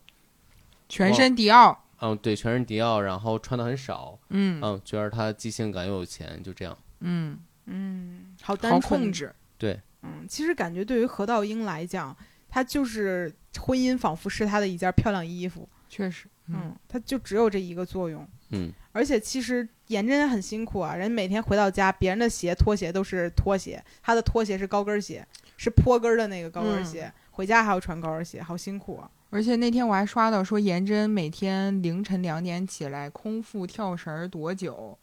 [0.90, 6.76] 全身迪奥，嗯对全身迪奥，然后穿的很少，嗯嗯，觉得他既性感又有钱，就这样。
[7.00, 9.12] 嗯，嗯，好单好控。
[9.12, 12.16] 制，对，嗯，其实感觉对于何道英来讲，
[12.50, 15.70] 他就是婚姻仿佛是他的一件漂亮衣服。
[15.90, 18.28] 确实，嗯，他就只有这一个作用。
[18.50, 25.26] 嗯，而且其实颜真很辛苦啊，人每天回到家，别人的鞋、拖鞋都是拖鞋，他的拖鞋是高跟鞋，
[25.58, 29.10] 是坡跟的那个高跟鞋，回家还要穿高跟鞋，好辛苦啊。
[29.30, 34.96] 而且那天我还刷到说，颜真每天凌晨两点起来空腹跳绳儿多久，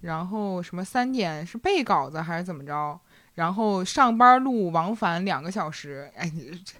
[0.00, 2.98] 然后什么三点是背稿子还是怎么着，
[3.34, 6.32] 然后上班路往返两个小时，哎，
[6.64, 6.74] 这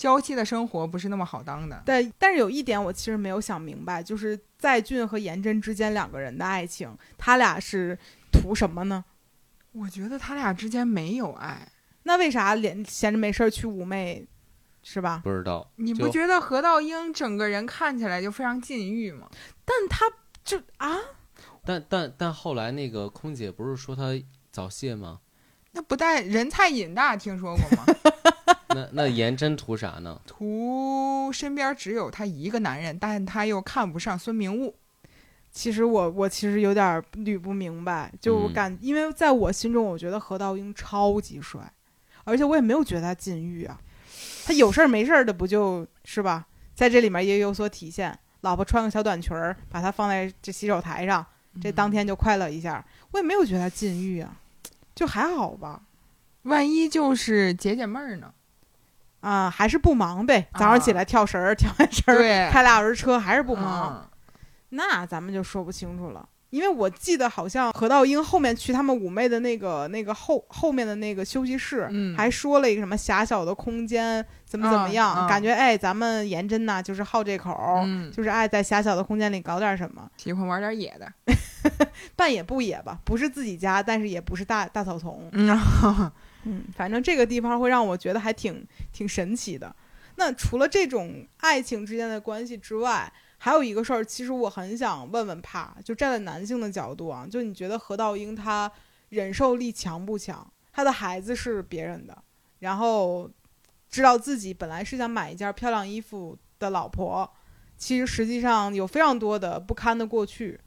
[0.00, 1.82] 娇妻的生活不是那么好当的。
[1.84, 7.98] 但但是有一点我其实没有想明白，就是在俊和颜真之间两个人的爱情，他俩是
[8.32, 9.04] 图什么呢？
[9.72, 11.68] 我觉得他俩之间没有爱，
[12.04, 14.26] 那为啥连闲着没事儿去妩媚，
[14.82, 15.20] 是吧？
[15.22, 15.70] 不知道。
[15.76, 19.28] 你不觉得何道英整个人看起来就非常禁欲吗？
[19.66, 20.06] 但他
[20.42, 20.96] 就啊，
[21.62, 24.18] 但但但后来那个空姐不是说他
[24.50, 25.20] 早泄吗？
[25.72, 27.84] 那不带人菜瘾大，听说过吗？
[28.74, 30.20] 那那颜真图啥呢？
[30.26, 34.74] 图身边只有他一个男人，但他又看不上孙明悟。
[35.50, 41.60] 其实我我其实有点儿捋不明白，就我嗯感，因为在我心中，我觉得何道英超级帅，
[42.22, 43.80] 而且我也没有觉得他禁欲啊，
[44.44, 46.46] 他有事儿没事儿的不就是吧？
[46.76, 51.26] 在这里面也有所体现，老婆穿个小短裙儿，把他放在这洗手台上，
[51.60, 54.36] 这当天就快乐一下，我也没有觉得他禁欲啊，
[54.94, 55.82] 就还好吧。
[56.42, 58.32] 万一就是解解闷儿呢？
[59.20, 60.46] 啊，还是不忙呗。
[60.54, 62.18] 早上起来跳绳儿，跳完绳儿，
[62.50, 64.02] 开俩小时车，还是不忙。
[64.04, 64.06] 嗯
[64.72, 77.52] 那咱们就说不清楚了，因为我记得好像何道英后面去他们妩媚的那个那个后后面的那个休息室，嗯还说了一个什么狭小的空间怎么怎么样，感觉哎，咱们颜真呐就是好这口
[78.12, 81.12] 就是爱在狭小的空间里搞点什么，喜欢玩点野的。
[82.14, 85.28] 半野不野吧，不是自己家，但是也不是大大草丛，
[86.44, 89.74] 嗯，反正这个地方会让我觉得还挺挺神奇的。
[90.16, 98.70] 那除了这种爱情之间的关系之外，还有一个事儿，其实我很想问问帕，就站在男性的角度啊，就你觉得何道英他
[99.08, 100.46] 忍受力强不强？
[100.72, 102.22] 他的孩子是别人的，
[102.58, 103.30] 然后
[103.88, 107.30] 知道自己本来是想买一件漂亮衣服的老婆，
[107.76, 110.60] 其实实际上有非常多的不堪的过去。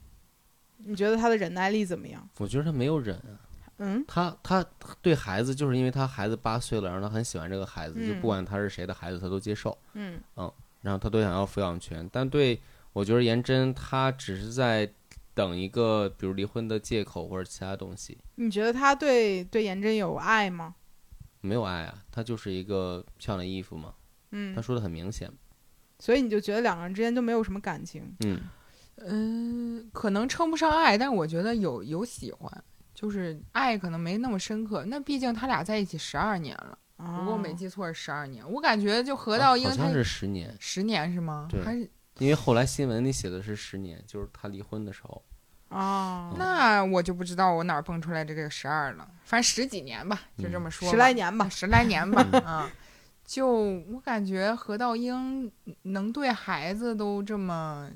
[0.78, 2.28] 你觉得他的忍耐力怎么样？
[2.38, 3.38] 我觉得他没有忍啊，
[3.78, 4.04] 嗯。
[4.06, 4.64] 他他
[5.02, 8.20] 对孩子就是因为他孩子八岁了，然后他很喜欢这个孩子，就嗯。
[8.20, 10.20] 不管他是谁的孩子，他都接受，嗯。
[10.82, 12.08] 然后他都想要抚养权。
[12.12, 12.60] 但对
[12.92, 14.92] 我觉得颜真，他只是在
[15.34, 20.74] 等一个比如离婚的借口或者其他东西，你觉得他对对颜真有爱吗？
[21.40, 23.94] 没有爱啊，他就是一个漂亮衣服嘛，
[24.30, 24.54] 嗯。
[24.54, 25.30] 他，说的很明显，
[25.98, 28.14] 所以你就觉得两个人之间就没有什么感情？
[28.20, 28.40] 嗯，
[28.98, 34.84] 嗯，可能称不上爱，但我觉得有有喜欢，就是爱可能没那么深刻。
[34.86, 38.48] 那毕竟他俩在一起十二年了，啊如果我没记错是十二年。
[38.50, 41.48] 我感觉就何道英他啊好像是十年，十年是吗？
[41.50, 45.22] 对还是因为后来新闻里写的是十年，就是他离婚的时候，
[45.70, 50.90] 哦，那我就不知道我哪儿蹦出来这个十二了，反正十几年吧，就这么说吧。
[50.92, 51.48] 十来年吧。
[51.48, 52.70] 十来年吧，啊，
[53.24, 53.48] 就
[53.90, 55.50] 我感觉何道英
[55.82, 57.90] 能对孩子都这么，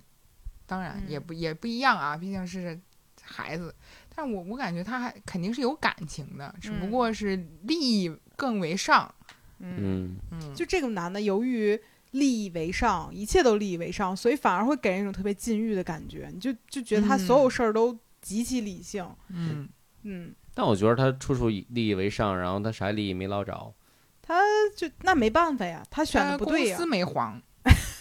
[0.66, 2.76] 当然嗯也不也不一样啊，毕竟是
[3.22, 3.72] 孩子，
[4.18, 6.90] 但我我感觉他还肯定是有感情的，只不嗯。
[6.90, 9.14] 过是利益更为上，
[9.61, 16.28] 嗯，嗯，嗯，就这个男的，由于利益为上，一切都利益为上，所以反而会给人一种特别禁欲的感觉。
[16.35, 19.09] 你就就觉得他所有事儿都极其理性。
[19.28, 19.68] 嗯。
[20.02, 23.72] 嗯，但我觉得他处处以利益为上，然后他啥利益没捞着，
[24.20, 24.40] 他
[24.74, 27.40] 就那没办法呀，他选的不对呀公司，没黄，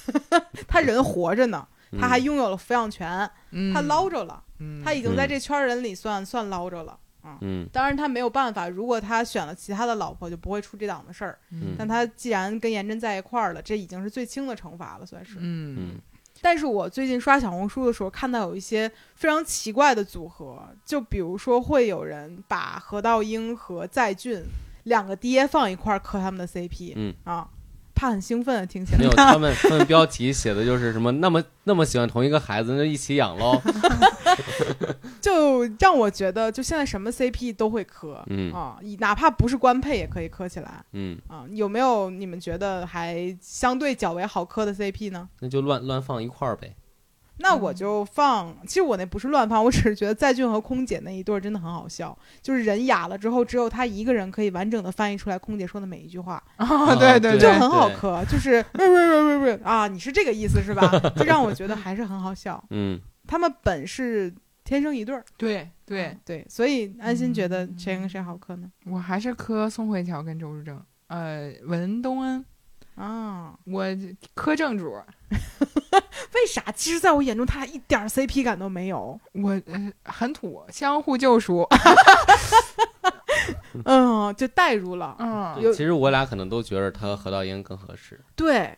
[0.67, 2.01] 他人活着呢，嗯。
[2.01, 6.97] 他还拥有了抚养权，嗯，他捞着了，嗯，他已经在嗯这圈人里算算捞着了。
[7.41, 11.37] 嗯当然他没有办法，如果他选了其他的老婆，就不会出这档子事儿。
[11.51, 15.35] 嗯但他既然跟颜真在一块儿了，这已经是最轻的惩罚了，算是。
[15.39, 16.01] 嗯嗯
[16.39, 24.41] 但是我最近刷小红书的时候，看到有一些非常奇怪的组合，就比如说会有人把何道英和在俊
[24.83, 27.49] 两个爹放一块儿磕他们的 CP，嗯啊，
[27.97, 33.60] 怕很兴奋，听起来没有，他们他们标题写的就是什么那么那么喜欢同一个孩子，那就一起养喽。
[35.19, 41.43] 就让我觉得，就现在什么 CP 都会磕，嗯啊，哪怕不是官配也可以磕起来嗯，啊。
[41.49, 45.27] 有没有你们觉得还相对较为好磕的 CP 呢？
[45.39, 46.75] 那就乱乱放一块儿呗。
[47.39, 60.89] 那我就放，其实我那不是乱放，我只是觉得在俊和空姐那一对儿真的很好笑，就是人哑了之后，只有他一个人可以完整的翻译出来空姐说的每一句话，啊，对对对对，就很好磕，就是不是不是不是不是啊，你是这个意思是吧？
[61.15, 62.63] 就让我觉得还是很好笑。
[62.71, 68.69] 嗯，他们本是天生一对儿，对对，对，所以安心觉得谁跟谁好磕呢？
[68.86, 72.43] 我还是磕宋慧乔跟周书正，呃，文东恩，
[72.97, 73.86] 啊，我
[74.33, 74.91] 磕正主，
[75.29, 76.63] 为啥？
[76.75, 79.19] 其实，在我眼中，他俩一点儿 CP 感都没有。
[79.33, 81.67] 我呃很土，相互救赎，
[83.86, 85.15] 嗯，就代入了。
[85.19, 88.19] 嗯，其实我俩可能都觉得他和何道英更合适。
[88.36, 88.75] 对，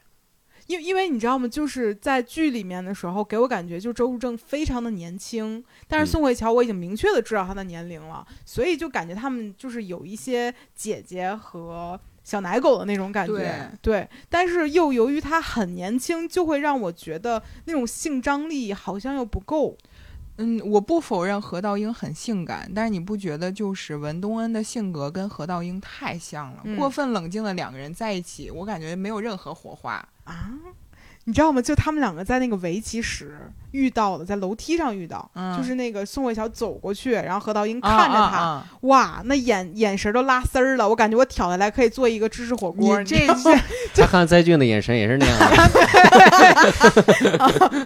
[0.68, 1.48] 因因为你知道吗？
[1.48, 11.98] 就是在剧里面的时候，给我感觉就周书正非常的年轻，但是嗯宋慧乔我已经明确的知道他的年龄了，所以就感觉他们就是有一些姐姐和
[12.30, 13.72] 小奶狗的那种感觉。
[13.82, 19.76] 对，但是又由于他很年轻，就会让我觉得那种性张力好像又不够。
[20.38, 26.62] 嗯，我不否认何道英很性感，但是你不觉得就是文东恩的性格跟何道英太像了？
[26.64, 29.96] 嗯过分冷静的两个人在一起，我感觉没有任何火花。
[30.24, 30.54] 啊，
[31.30, 31.62] 你知道吗？
[31.62, 33.38] 就他们两个在那个围棋室
[33.70, 42.98] 遇到的，在楼梯上遇到，嗯就是那个宋慧乔走过去，然后何道英啊看着他，啊啊哇，那眼眼神都拉丝儿了，我感觉我挑下来可以做一个芝士火锅。
[42.98, 43.62] 你这知道吗
[43.94, 45.46] 这他看在俊的眼神也是那样的。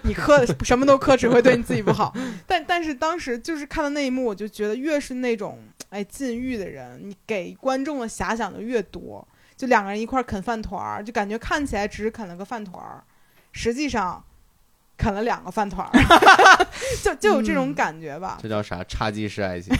[0.04, 2.14] 你磕什么都磕，只会对你自己不好。
[2.46, 5.58] 但但是当时就是看到那一幕，我就觉得越是那种
[5.90, 9.28] 哎禁欲的人，你给观众的遐想就越多。
[9.56, 13.00] 就两个人一块儿啃饭团儿，就感觉看起来只是啃了个饭团儿，
[13.54, 14.22] 实际上
[14.98, 15.92] 啃了两个饭团儿，
[17.02, 18.82] 就就有这种嗯感觉吧，这叫啥？
[18.84, 19.74] 插鸡式爱情。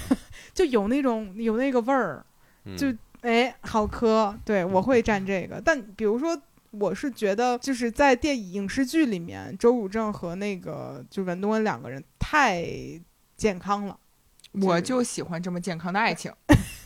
[0.54, 2.24] 就有那种有那个味儿。
[2.64, 2.86] 嗯就
[3.22, 5.60] 哎，好磕，对我会蘸这个。
[5.60, 12.64] 但比如说，我是觉得就是在电影影视剧里面，周汝正和那个就文东恩两个人太
[13.36, 13.98] 健康了，
[14.52, 16.32] 我就喜欢这么健康的爱情。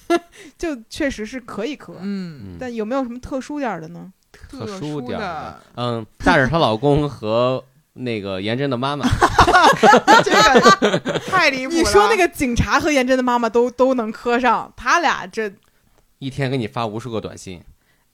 [0.56, 1.96] 就确实是可以磕。
[2.00, 4.12] 嗯，嗯但有没有什么特殊点儿的呢？
[4.32, 7.62] 特殊殊点儿的，嗯，带着她老公和
[7.94, 9.06] 那个颜真的妈妈
[10.22, 11.78] 这个太离谱了。
[11.78, 15.52] 你说那个警察和颜真的妈妈都都能磕上，他俩这……
[16.18, 17.62] 一天给你发无数个短信，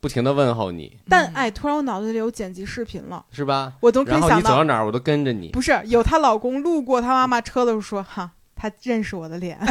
[0.01, 3.73] 不停的问候你，但哎，突然我脑子里有剪辑视频了，是吧？
[3.81, 8.31] 我都可然后以想到，你走到哪儿，我都跟着你，不是有她老公路过她妈妈车的时候说哈。
[8.57, 9.59] 他认识我的脸？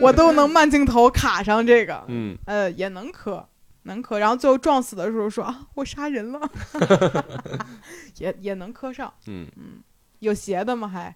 [0.00, 2.04] 我都能慢镜头卡上这个。
[2.08, 3.44] 嗯，呃，也能磕，
[3.90, 4.18] 能磕。
[4.18, 6.40] 然后最后撞死的时候说啊，我杀人了，
[8.18, 9.12] 也也能磕上。
[9.26, 9.82] 嗯嗯，
[10.20, 10.88] 有斜的吗？
[10.88, 11.14] 还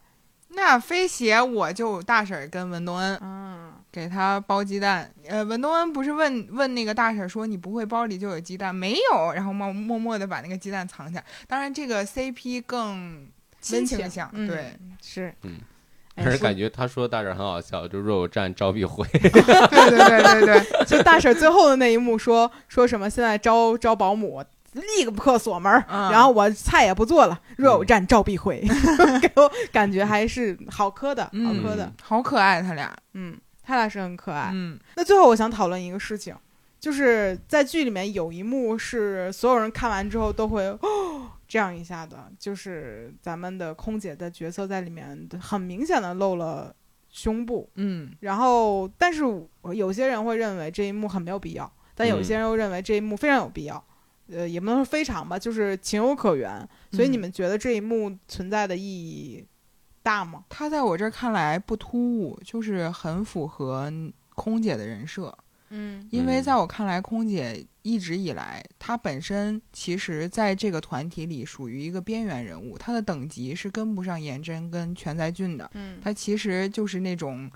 [0.49, 5.13] 那非邪我就大婶跟文东恩嗯，给他包鸡蛋。
[5.27, 9.33] 呃，文东恩不是问问那个大婶说你不会包里就有鸡蛋没有？
[9.35, 11.25] 然后默默默的把那个鸡蛋藏起来。
[11.49, 13.27] 当然这个 CP 更
[13.61, 15.74] 亲温情情向，嗯对是，嗯哎。
[16.17, 23.11] 但是感觉他说大婶很好笑，就若有战招必回， 对对对对对，就大婶最后的那一幕说说什么？
[23.11, 24.43] 现在招招保姆，
[24.75, 28.61] 立刻锁门然后我菜也不做了，若有战召必回，
[29.21, 31.93] 给我感觉还是好磕的，好嗯磕的。
[32.03, 32.95] 好可爱他俩。
[33.15, 34.51] 嗯，他俩是很可爱。
[34.53, 36.35] 嗯那最后我想讨论一个事情，
[36.81, 46.75] 就是在剧里面有一幕是所有人看完之后都会哦这样一下的，就是咱们的空姐的角色在里面很明显的露了
[47.09, 49.23] 胸部，嗯然后但是
[49.73, 53.85] 有些人会认为这一幕很没有必要，但有些人又认为这一幕非常有必要。
[54.33, 56.69] 呃，也不能说非常吧，就是情有可原。
[56.91, 59.47] 所以你嗯们觉得这一幕存在的意义
[60.03, 60.45] 大吗？
[60.49, 63.93] 他在我这儿看来不突兀，就是很符合
[64.35, 65.33] 空姐的人设。
[65.71, 75.71] 嗯因为嗯在我看来，空姐一直以来，她本身其实在这个团体里属于一个边缘人物，她的等级是跟不上颜真跟全在俊的。
[75.75, 77.51] 嗯她其实就是那种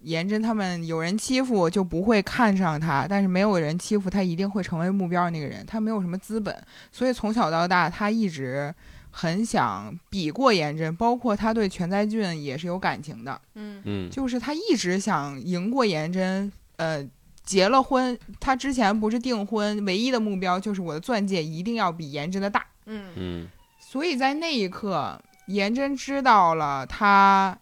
[0.00, 5.64] 颜真他们有人欺负就不会看上她，但是没有人欺负她一定会成为目标的那个人。
[5.64, 6.56] 她没有什么资本，
[6.90, 8.74] 所以从小到大，她一直
[9.12, 13.40] 很想比过颜真，包括她对全在俊也是有感情的。
[13.54, 17.06] 嗯嗯，就是他一直想赢过颜真，呃，
[17.44, 22.66] 结了婚，他之前不是订婚，唯一的目标就是我的钻戒一定要比颜真的大。
[22.86, 27.58] 嗯嗯所以在那一刻，颜真知道了他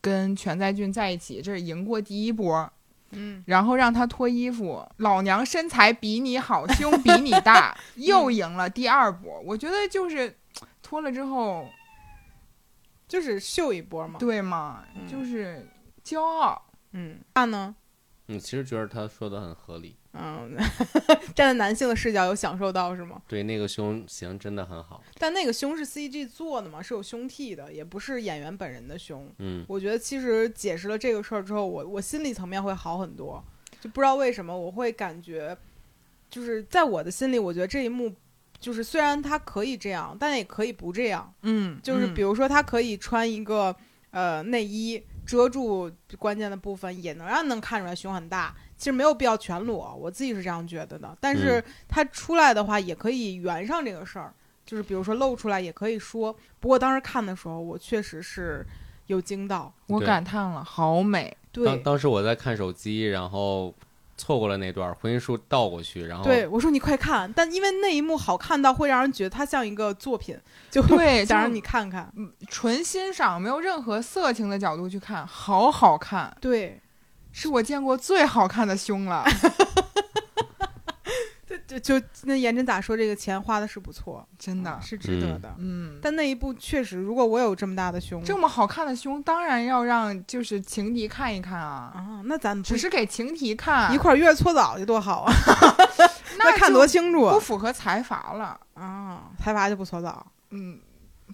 [0.00, 2.70] 跟全在俊在一起，这是赢过第一波。
[3.10, 9.40] 嗯，然后让他脱衣服，老娘身材比你好，胸比你大， 又赢了第二波。
[9.46, 10.36] 我觉得就是
[10.82, 11.66] 脱了之后，
[13.06, 14.18] 就是秀一波嘛。
[14.18, 15.66] 对嘛，嗯就是
[16.04, 16.60] 骄傲。
[16.92, 17.74] 嗯，那呢？
[18.28, 19.96] 嗯，其实觉得他说的很合理。
[20.12, 20.54] 嗯，
[21.34, 23.20] 站在男性的视角有享受到是吗？
[23.26, 25.02] 对，那个胸型真的很好。
[25.18, 29.30] 但那个胸是 CG 做的嘛，是有胸替的，也不是演员本人的胸。
[29.38, 33.42] 嗯，我觉得其实解释了这个事儿之后，我我心理层面会好很多。
[33.80, 35.56] 就不知道为什么我会感觉，
[36.28, 38.12] 就是在我的心里，我觉得这一幕
[38.58, 41.32] 就是虽然他可以这样，但也可以不这样。
[41.42, 43.74] 嗯，就是比如说，他可以穿一个
[44.10, 48.54] 呃内衣遮住关键的部分，也能让人能看出来胸很大。
[48.78, 51.14] 其实没有必要全裸，我自己是这样觉得的。
[51.20, 54.32] 但是它出来的话，也可以圆上这个事儿，
[54.64, 56.34] 就是比如说露出来也可以说。
[56.58, 58.64] 不过当时看的时候，我确实是
[59.08, 59.70] 有惊到。
[59.88, 61.36] 我感叹了，好美。
[61.52, 63.74] 对当当时我在看手机，然后
[64.18, 70.36] 错过了那段，婚姻树倒过去，然后对，我说你快看，但因为那一幕好看到会让人觉得它像一个作品，
[70.70, 72.12] 就对 想让就你看看。
[72.48, 76.82] 纯欣赏，没有任何色情的角度去看，好好看，对，
[77.32, 79.24] 是我见过最好看的胸了。
[81.68, 85.54] 就就那颜真咋说，这个钱花的是不错，真的，是值得的。
[85.58, 95.32] 嗯，但那一部确实，如果我有这么大的胸，这么好看的胸，当然要让就是情敌看一看啊，啊，那咱不只是给情敌看，一块儿约搓澡去多好啊！
[96.38, 97.34] 那看多清楚啊！
[97.34, 98.58] 不符合财阀了。
[98.74, 100.80] 啊，财阀就不搓澡嗯，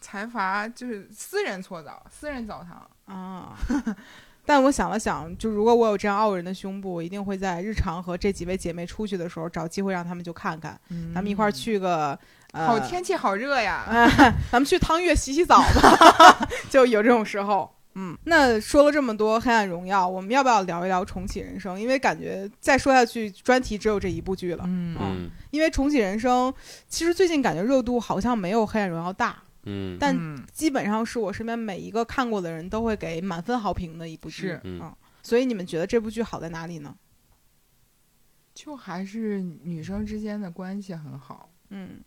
[0.00, 2.84] 财阀就是私人搓澡、私人澡堂。
[3.14, 3.56] 啊。
[4.46, 10.78] 但我想了想，就如果我有这样傲人的胸部，我一定会在日常和这几位姐妹出去的时候，找机会让她们就看看，
[11.14, 12.18] 咱们一块儿去个。
[12.52, 13.84] 呃、好天气好热呀！
[13.90, 17.68] 哎，咱们去汤月洗洗澡吧， 就有这种时候。
[17.96, 21.74] 嗯，那说了这么多《黑暗荣耀》，我们要不要聊一聊《重启人生》？
[21.78, 24.62] 因为感觉再说下去，专题只有这一部剧了。
[24.68, 26.52] 嗯嗯因为《重启人生》
[26.88, 34.48] 其实最近感觉热度好像没有《黑暗荣耀》大，嗯但嗯基本上是我身边每一个看过的人都会给满分好评的一部剧。
[34.48, 36.94] 是嗯所以你们觉得这部剧好在哪里呢？
[38.54, 41.50] 就还是女生之间的关系很好。
[41.70, 42.00] 嗯，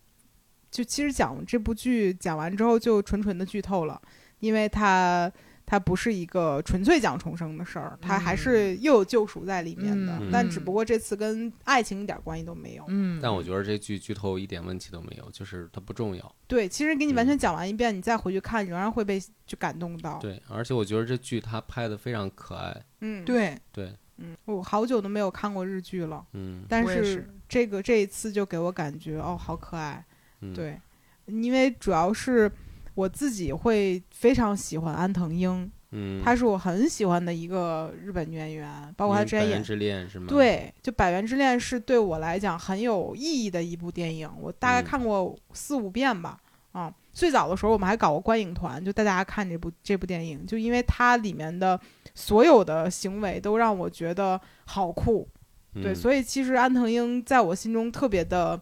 [0.69, 4.01] 就其实讲这部剧讲完之后就纯纯的剧透了，
[4.39, 5.31] 因为它
[5.69, 12.85] 它不是一个纯粹讲重生的事儿，它还是又有救赎在里面的，嗯但只不过这次跟爱情一点关系都没有。
[12.87, 16.35] 嗯，但我觉得这剧剧透一点问题都没有，就是它不重要。
[16.47, 20.17] 对，其实给你完全讲完一遍，你再回去看，仍然会被就感动到。
[20.19, 22.85] 对，而且我觉得这剧它拍的非常可爱。
[23.01, 30.05] 嗯，，对，对，嗯，我好久都没有看过日剧了，嗯但我也是这个这一次就给我感觉哦，好可爱。
[30.39, 30.79] 嗯，对，
[31.25, 32.49] 因为主要是
[32.97, 39.49] 我自己会非常喜欢安藤樱，嗯，她是我很喜欢的一个日本女演员，包括她之前演。
[39.49, 46.39] 百元之恋是吗？，对，就《百元之恋》是对我来讲很有意义的一部电影，我大概嗯看过四五遍吧。
[46.71, 51.79] 啊、最早的时候我们还搞过观影团，就带大家看这部这部电影，就因为它里面的
[52.15, 55.27] 所有的行为都让我觉得好酷。
[55.75, 58.59] 对，嗯所以其实安藤英在我心中特别的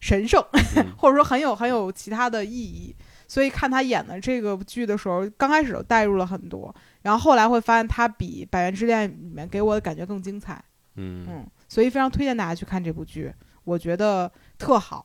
[0.00, 0.42] 神圣，
[0.76, 2.96] 嗯或者说很有很有其他的意义。
[3.28, 10.64] 所以看他演的这个剧的时候，刚开始都带入了很多，然后后来会发现他比《百元之恋》里面给我的感觉更精彩。
[10.96, 15.04] 嗯，嗯，所以非常推荐大家去看这部剧，我觉得特好。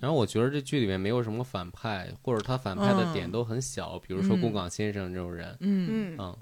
[0.00, 4.40] 然后我觉得这剧里面没有什么反派，或者他反派的点嗯都很小，比如说嗯。
[4.40, 6.16] 宫岗先生这种人，嗯，嗯。
[6.18, 6.36] 嗯，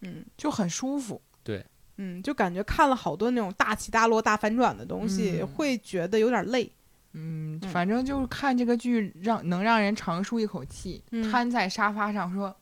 [0.00, 0.24] 嗯。
[0.36, 1.22] 就很舒服。
[1.44, 1.64] 对。
[1.98, 5.46] 嗯，就感觉看了好多那种大起大落、大反转的东西，嗯。
[5.46, 6.70] 会觉得有点累。
[7.12, 12.54] 嗯，嗯反正就是看这个剧让能让人长舒一口气，嗯瘫在沙发上说：“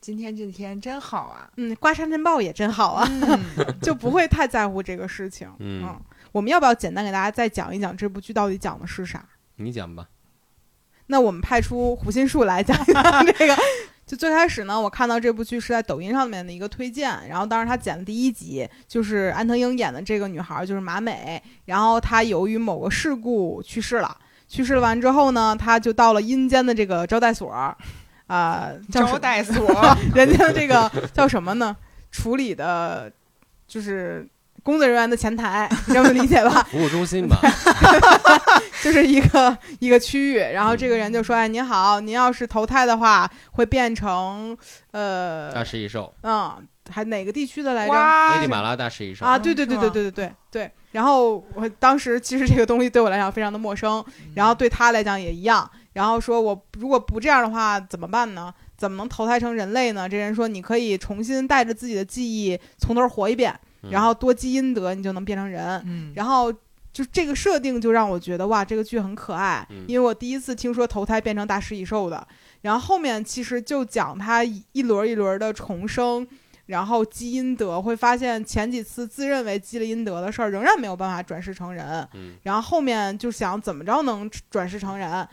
[0.00, 1.50] 今天这天真好啊。
[1.56, 5.50] 嗯，刮沙尘暴也真好啊，嗯 就不会太在乎这个事情。
[5.58, 5.98] 嗯
[6.32, 9.24] 我们要不要简单给大家再讲一讲这部剧到底讲的是啥？
[9.56, 10.08] 你讲吧。
[11.06, 13.56] 那我们派出胡心树来讲一讲这个。
[14.08, 24.16] 就最开始呢，我看到这部剧是在抖音上面的一个推荐，然后当时他剪的第一集就是安藤樱演的这个女孩，就是马美，然后她由于某个事故去世了，
[24.48, 27.52] 去世了完之后呢，她就到了阴间的这个招待所，
[28.28, 29.70] 啊、叫招待所
[30.16, 31.76] 人家的这个叫什么呢？
[32.10, 33.12] 处理的，
[33.66, 34.26] 就是
[34.68, 36.62] 工作人员的前台， 你这么理解吧？
[36.70, 37.40] 服务中心吧，
[38.84, 44.54] 就是一个一个区域，然后这个人就说：“哎，您好，您要是投胎的话，会变成
[44.90, 46.54] 呃大食蚁兽，嗯，
[46.90, 47.94] 还哪个地区的来着？
[47.94, 50.70] 哇危地马拉大食蚁兽，啊，对对对对对对对对。
[50.92, 54.04] 然后我当时其实这个东西对我来讲非常的陌生，
[54.34, 55.66] 然后对他来讲也一样。
[55.94, 58.52] 然后说我如果不这样的话怎么办呢？
[58.76, 60.06] 怎么能投胎成人类呢？
[60.06, 63.58] 这人说你可以重新带着自己的记忆从头活一遍。
[63.82, 66.52] 嗯然后多积阴德你就能变成人，嗯，然后
[66.92, 72.26] 就这个设定就让我觉得哇，这个剧很可爱，嗯因为我第一次听说投胎变成大食蚁兽的。
[72.62, 76.26] 然后后面其实就讲他一一轮一轮的重生，
[76.66, 82.06] 然后积阴德，会发现前几次自认为积了阴德的事儿，仍然没有办法转世成人。
[82.14, 85.26] 嗯然后后面就想怎么着能转世成人，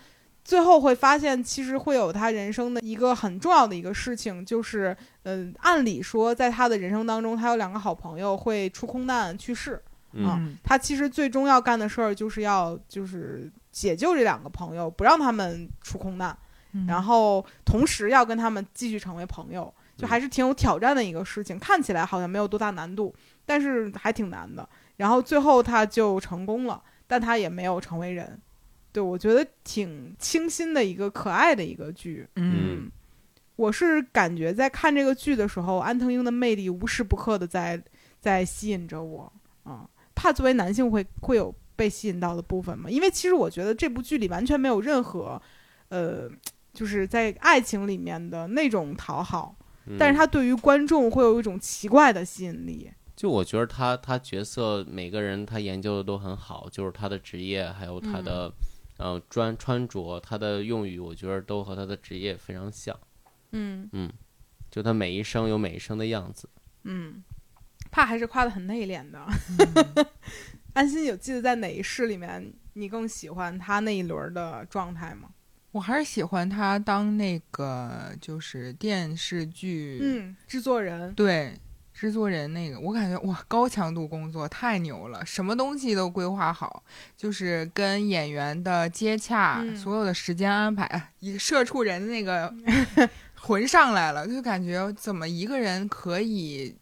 [0.45, 9.81] 最后会发现其实会有他人生的一个很重要的一个事情，就是嗯、按理说在他的人生当中，他有两个好朋友会出空难去世。
[10.17, 16.37] 嗯嗯他其实最终要干的事儿就是要就是解救这两个朋友，不让他们出空难，
[16.73, 21.57] 嗯然后同时要跟他们继续成为朋友，就还是挺有挑战的一个事情。
[21.57, 23.13] 看起来好像没有多大难度，
[23.45, 24.69] 但是还挺难的。
[24.97, 28.39] 然后最后他就成功了，但他也没有成为人。
[28.95, 32.25] 对我觉得挺清新的一个可爱的一个剧。
[32.37, 32.89] 嗯
[33.57, 37.81] 我是感觉在看这个剧的时候，安藤英的魅力无时不刻的在
[38.21, 39.31] 在吸引着我
[39.63, 39.85] 啊。
[40.13, 42.89] 怕作为男性会会有被吸引到的部分吗？
[42.89, 45.41] 因为其实我觉得这部剧里完全没有任何，
[45.89, 46.29] 呃，
[46.73, 49.53] 就是在爱情里面的那种讨好，
[49.87, 52.89] 嗯但是他对于观众会有一种奇怪的吸引力。
[53.15, 58.51] 就我觉得他他角色每个人他研究的都很好，就是他的职业还有他的、
[58.97, 62.97] 呃穿穿着，他的用语，我觉得都和他的职业非常像。
[63.51, 64.11] 嗯嗯，
[64.69, 66.49] 就他每一生有每一生的样子。
[66.83, 67.23] 嗯，
[67.91, 69.25] 怕还是夸的很内敛的。
[70.73, 75.29] 安心有记得在哪一世里面你更喜欢他那一轮的状态吗？
[75.71, 81.13] 我还是喜欢他当那个就是电视剧，嗯，制作人。
[81.13, 81.59] 对
[81.97, 86.83] 制作人那个，我感觉哇，高强度工作太牛了，什么东西都规划好，
[87.15, 89.73] 就是跟演员的接洽，嗯。
[89.77, 92.53] 所有的时间安排，哎一个社畜人的那个
[93.39, 96.75] 魂上来了，就感觉怎么一个人可以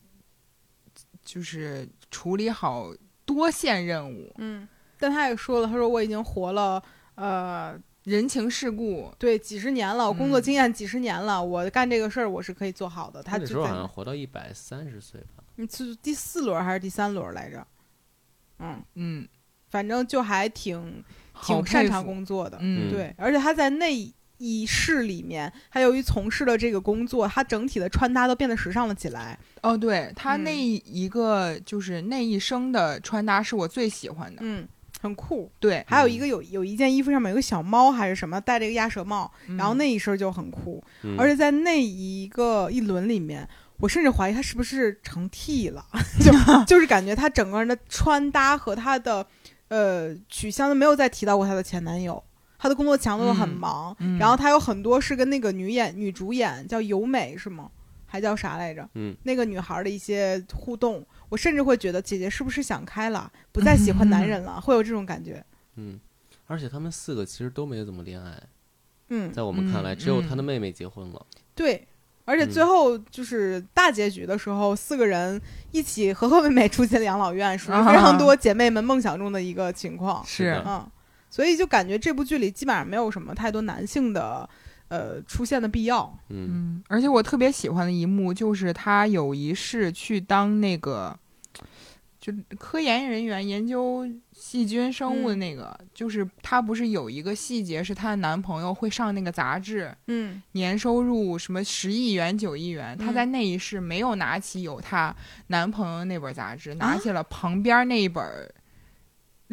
[1.23, 2.91] 就是处理好
[3.23, 6.81] 多线任务，嗯，但他也说了，他说我已经活了，
[7.13, 13.23] 呃，人情世故，对，几十年了，我工作嗯经验几十年了，我干这个事儿我是可以做好的。
[13.23, 15.43] 他那时候好像活到一百三十岁吧。
[15.55, 17.65] 你是第四轮还是第三轮来着？
[18.59, 19.27] 嗯，嗯，
[19.69, 22.57] 反正就还挺好挺擅长服工作的。
[22.59, 29.39] 嗯，对，而且他在那一世里面，他由于从事了这个工作，他整体的穿搭都变得时尚了起来。
[29.61, 34.41] 哦，对他嗯那一个、就是那一生的穿搭是我最喜欢的。
[34.43, 34.67] 嗯，
[35.03, 35.51] 很酷。
[35.59, 40.81] 对，还有一个有有一件衣服上面有个小猫还是什么，戴着一个鸭舌帽，然后嗯那一身就很酷。
[41.03, 43.47] 嗯、而且在那一个一轮里面，
[43.79, 45.85] 我甚至怀疑他是不是成 T 了，
[46.23, 46.31] 就
[46.65, 49.27] 就是感觉他整个人的穿搭和他的
[49.67, 52.23] 呃取向都没有再提到过他的前男友。
[52.57, 57.69] 他的工作强度又很嗯忙，嗯然后他有很多是跟那个女演女主演叫由美是吗？
[58.13, 58.87] 还叫啥来着？
[58.93, 65.43] 嗯，那个女孩的一些互动，我甚至会觉得姐姐是不是想开了，不再喜欢男人了， 会有这种感觉。
[65.77, 65.99] 嗯，
[66.45, 68.39] 而且他们四个其实都没有怎么恋爱，
[69.09, 71.25] 嗯，在我们看来，嗯只有他的嗯妹妹结婚了。
[71.55, 71.87] 对，
[72.25, 75.41] 而且最嗯后就是大结局的时候，四个人
[75.71, 80.23] 一起和和美美住进了养老院，属于啊非常多姐妹们梦想中的一个情况。
[80.23, 80.87] 是的嗯，
[81.31, 84.47] 所以就感觉这部剧里基本上没有什么太多男性的
[84.87, 86.17] 呃出现的必要。
[86.29, 86.47] 嗯。
[86.49, 91.17] 嗯，而且我特别喜欢的一幕就是他有一世去当那个，
[92.19, 95.39] 就科研人员研究细菌生物的嗯。
[95.39, 100.41] 那个，就是她不是有一个细节是她的男朋友会上那个杂志，嗯。
[100.53, 103.13] 年收入什么十亿元、九亿元，她嗯。
[103.13, 105.15] 在那一世没有拿起有她
[105.47, 106.75] 男朋友那本杂志，啊？
[106.79, 108.49] 拿起了旁边那一本儿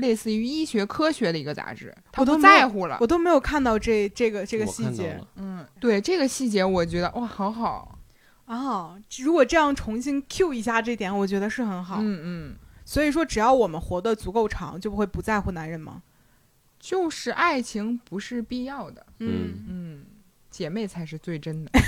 [0.01, 3.07] 类似于医学科学的一个杂志，我都在乎了我。
[3.07, 7.99] 都没有看到这这个这个细节嗯，对这个细节，我觉得哇，好好。
[8.47, 8.97] 啊。
[9.19, 11.99] 如果这样重新 Q 一下这点，我觉得是很好。
[12.01, 16.03] 嗯嗯，所以说，只要我们活得足够长，就不会不在乎男人吗？
[16.79, 20.07] 就是爱情不是必要的，嗯嗯，
[20.51, 21.71] 姐妹才是最真的。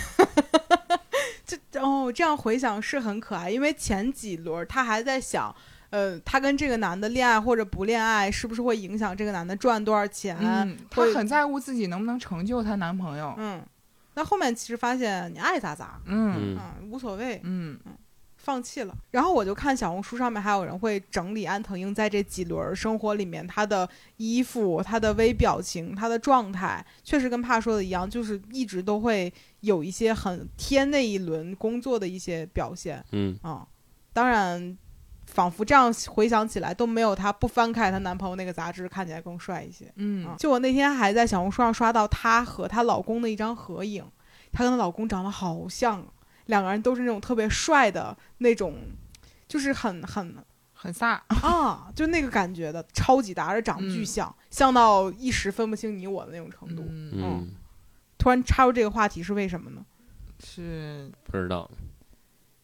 [1.47, 5.55] 这哦，这样回想是很可爱，因为前几轮他还在想，
[5.93, 10.35] 呃，他跟这个男的恋爱或者不恋爱，是不是会影响这个男的赚多少钱？
[10.41, 13.35] 嗯，她会很在乎自己能不能成就她男朋友。
[13.37, 13.63] 嗯，
[14.15, 16.59] 那后面其实发现你爱咋咋，嗯
[16.91, 17.79] 无所谓，嗯
[18.39, 18.97] 放弃了。
[19.11, 23.87] 然后我就看小红书上面还有人会整理安藤英在这几轮生活里面她的
[24.17, 29.31] 衣服、她的微表情、她的状态，确实跟帕说的一样，就是一直都会
[29.61, 33.05] 有一些很贴那一轮工作的一些表现。
[33.13, 33.65] 嗯啊、
[34.15, 34.77] 当然，
[35.33, 39.91] 仿佛这样回想起来都没有她不翻开她男朋友那个杂志看起来更帅一些。
[39.97, 44.05] 嗯啊就我那天还在小红书上刷到她和她老公的一张合影，
[44.53, 46.07] 她跟她老公长得好像，
[46.47, 48.77] 两个人都是那种特别帅的那种，
[49.49, 50.37] 就是很很
[50.75, 51.19] 很飒。
[51.29, 56.85] 啊，就那个感觉的，超级大，而且长得巨嗯像，像到一时分不清你我的那种程度。
[56.89, 57.49] 嗯，嗯，
[58.19, 59.85] 突然插入这个话题是为什么呢？
[60.45, 61.71] 是不知道。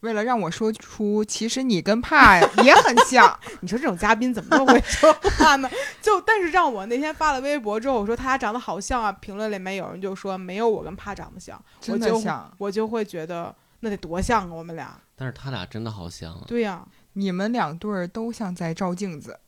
[0.01, 3.39] 为了让我说出，其实你跟帕 也很像。
[3.61, 5.69] 你说这种嘉宾怎么那么会说话呢？
[6.01, 12.53] 就但是让我那天发了微博之后，我说他俩长得好像啊，评论里面有人就说没有我跟帕长得像，真的就像。
[12.59, 14.97] 我就会觉得那得多像啊，我们俩。
[15.17, 16.43] 但是他俩真的好像啊。
[16.47, 19.41] 对呀、你们两对儿都像在照镜子。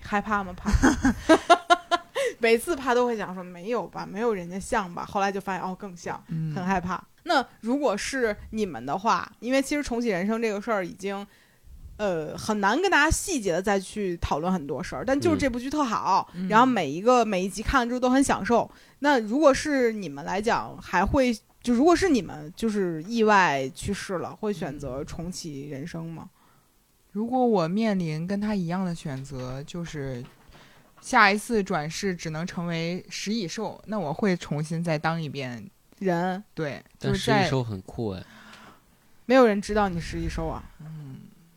[0.00, 0.52] 害怕吗？
[0.56, 0.70] 怕。
[2.38, 5.04] 每次怕都会想说没有吧，没有人家像吧。
[5.04, 7.02] 后来就发现哦，更像，嗯很害怕。
[7.24, 11.26] 那如果是你们的话，因为其实重启人生这个事儿已经。
[11.98, 18.68] 呃，很难跟大家细节的再去讨论很多事儿，但就是嗯这部剧特好，嗯然后每一个每一集看了之后都很享受。
[19.00, 26.28] 那如果是你们来讲，还会就如果是你们就是意外去世了，会选择重启人生吗？
[27.12, 30.24] 如果我面临跟他一样的选择，就是
[31.00, 35.70] 下一次转世只能成为食蚁兽，那我会重新再当一遍。
[36.02, 36.42] 人。
[36.54, 38.22] 对，但就是在食蚁兽很酷哎，
[39.26, 40.62] 没有人知道你是一兽啊，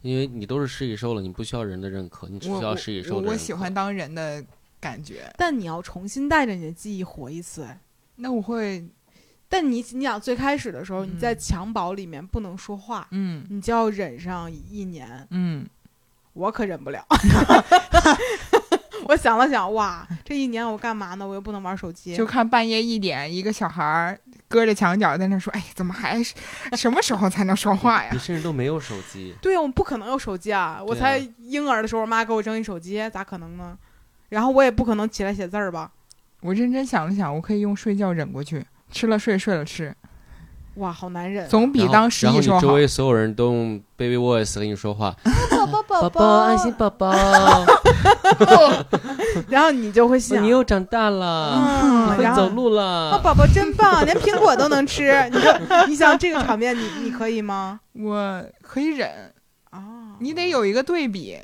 [0.02, 4.44] 因为你都是食蚁兽了，你不需要人的认可，你只我我需要食蚁兽我我的认可喜欢当人的
[4.80, 5.34] 感觉。
[5.38, 7.80] 但你要重新带着你的记忆活一次哎。
[8.18, 8.86] 那我会，
[9.50, 13.46] 但你你想最开始的时候，嗯你在襁褓里面不能说话，嗯。
[13.50, 15.68] 你就要忍上一年，嗯，
[16.34, 17.06] 我可忍不了。
[19.08, 21.28] 我想了想，哇，这一年我干嘛呢？
[21.28, 26.34] 我又不能玩手机，就看半夜一点，一个小孩儿搁着墙角在那说：“哎，怎么还是
[26.74, 30.82] 什么时候才能说话呀你甚至都没有手机， 对呀，我们不可能有手机啊！
[30.86, 33.78] 我才婴儿的时候，我妈给我扔一手机，咋可能呢？
[34.30, 35.92] 然后我也不可能起来写字儿吧？？”
[36.42, 39.96] 我认真想了想，我可以用睡觉忍过去，吃了睡，睡了吃，
[40.76, 41.48] 哇，好难忍。
[41.50, 42.58] 总比当食然后蚁兽好。
[42.60, 45.16] 你周围所有人都用 baby voice 跟你说话，
[45.50, 47.12] 宝宝宝宝宝安心宝宝，
[49.56, 53.18] 然后你就会想，你又长大了，嗯，会走然后哦，路了。
[53.24, 55.14] 宝宝真棒，连苹果都能吃。
[55.32, 55.50] 你就
[55.88, 57.80] 你想这个场面你，你可以吗？
[57.94, 59.34] 我可以忍，
[59.70, 61.40] 啊，你得有一个对比，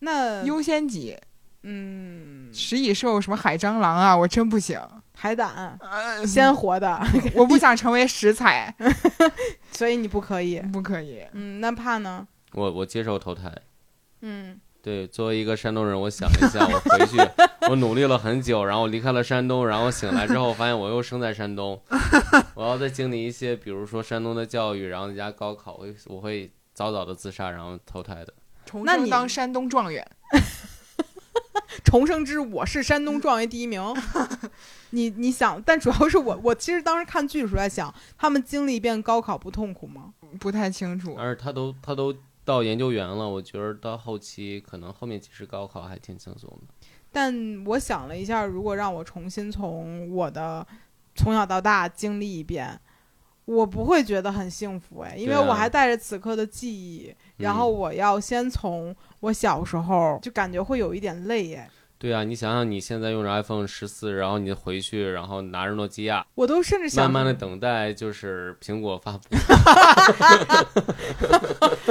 [0.00, 1.16] 那优先级。
[1.62, 4.78] 嗯，食蚁兽什么海蟑螂啊，我真不行，
[5.14, 7.00] 海胆呃，鲜活的，
[7.34, 8.74] 我不想成为食材，
[9.72, 10.60] 所以你不可以。
[10.70, 11.22] 不可以。
[11.32, 12.28] 嗯，那怕呢？
[12.52, 13.50] 我我接受投胎。
[14.20, 17.18] 嗯，对，作为一个山东人，我想了一下，我回去，
[17.68, 21.78] 我努力了很久，然后我离开了山东，然后醒来之后，发现我又生在山东，
[22.56, 28.32] 我要再经历一些，比如说山东的教育，然后再加高考，我会我会早早的自杀，然后投胎的。
[28.64, 30.10] 重那你生当山东状元，
[31.84, 33.82] 重生之我是山东状元第一名。
[34.90, 40.14] 你你想，但主要是我，我其实当时看剧的时候在想，他们经历一遍高考不痛苦吗？
[40.40, 41.14] 不太清楚。
[41.18, 42.14] 而他都他都
[42.48, 46.74] 到研究员了，我觉得到后期可能后面其实高考还挺轻松的。
[47.12, 50.66] 但我想了一下，如果让我重新从我的
[51.14, 52.80] 从小到大经历一遍，
[53.44, 61.68] 我不会觉得很幸福哎，因为我还带着此刻的记忆，然后我要先从我小时候，就感觉会有一点累哎。
[61.98, 69.24] 对啊，你想想你现在用着 iPhone 十四，然后你回去，然后拿着诺基亚，我都甚至想慢慢的等待就是苹果发布。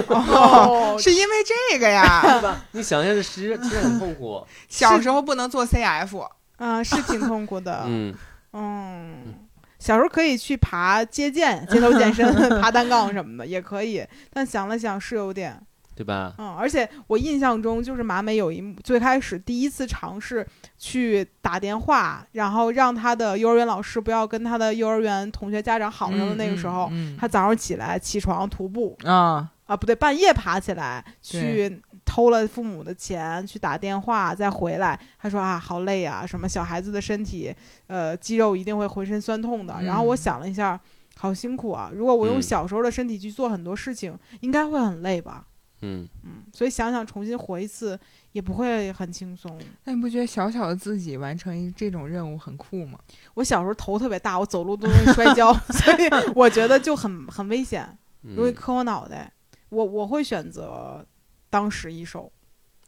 [0.13, 1.35] 哦，是因为
[1.71, 4.45] 这个呀， 你想一下，这其实其实很痛苦。
[4.69, 6.27] 小时候不能做 CF，
[6.57, 7.83] 啊、是挺痛苦的。
[7.85, 8.15] 嗯，
[8.53, 9.35] 嗯，
[9.77, 12.25] 小时候可以去爬街健、街头健身、
[12.61, 14.05] 爬单杠什么的，也可以。
[14.31, 15.61] 但想了想，是有点，
[15.97, 16.35] 对吧？
[16.37, 20.45] 嗯，而且我印象中，就是马美有一幕，最开始第一次尝试
[20.77, 34.99] 去打电话，然后让他的幼儿园老师不要跟他的幼儿园同学家长好上的那个时候，嗯他早上起来起床徒步嗯啊，啊，不对，半夜爬起来去偷了父母的钱，去打电话，再回来。
[35.19, 37.51] 他说啊，好累啊，什么小孩子的身体，
[37.87, 39.73] 呃，肌肉一定会浑身酸痛的。
[39.79, 40.79] 嗯然后我想了一下，
[41.17, 41.89] 好辛苦啊！
[41.91, 45.45] 如果我用嗯小时候的身体去做很多事情，应该会很累吧？
[45.81, 47.99] 嗯，嗯，所以想想重新活一次
[48.31, 49.59] 也不会很轻松。
[49.83, 52.99] 那你不觉得小小的自己完成一这种任务很酷吗？
[53.35, 57.87] 我小时候头特别大，我走路都容易摔跤， 所以我觉得就很很危险，
[58.21, 59.31] 容易嗯磕我脑袋。
[59.69, 61.05] 我我会选择
[61.49, 62.31] 当时一手。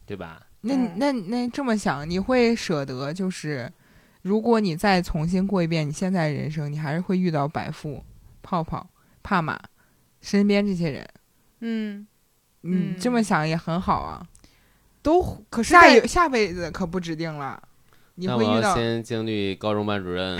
[0.06, 0.42] 对吧？
[0.62, 3.72] 那嗯那那这么想，你会舍得就是，
[4.24, 8.04] 如果你再重新过一遍你现在人生，你还是会遇到白富、
[8.42, 8.90] 泡泡、
[9.22, 9.62] 帕玛
[10.20, 11.08] 身边这些人。
[11.60, 12.08] 嗯，
[12.64, 12.96] 嗯，嗯。
[13.00, 14.26] 这么想也很好啊。
[15.02, 17.62] 都可是下有下辈子可不指定了，
[18.16, 20.38] 你那我要会遇到先经历高中班主任，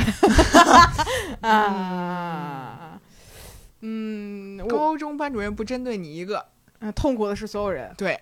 [1.42, 3.00] 啊，
[3.80, 6.46] 嗯，高中班主任不针对你一个，
[6.80, 7.94] 嗯，痛苦的是所有人。
[7.98, 8.20] 对，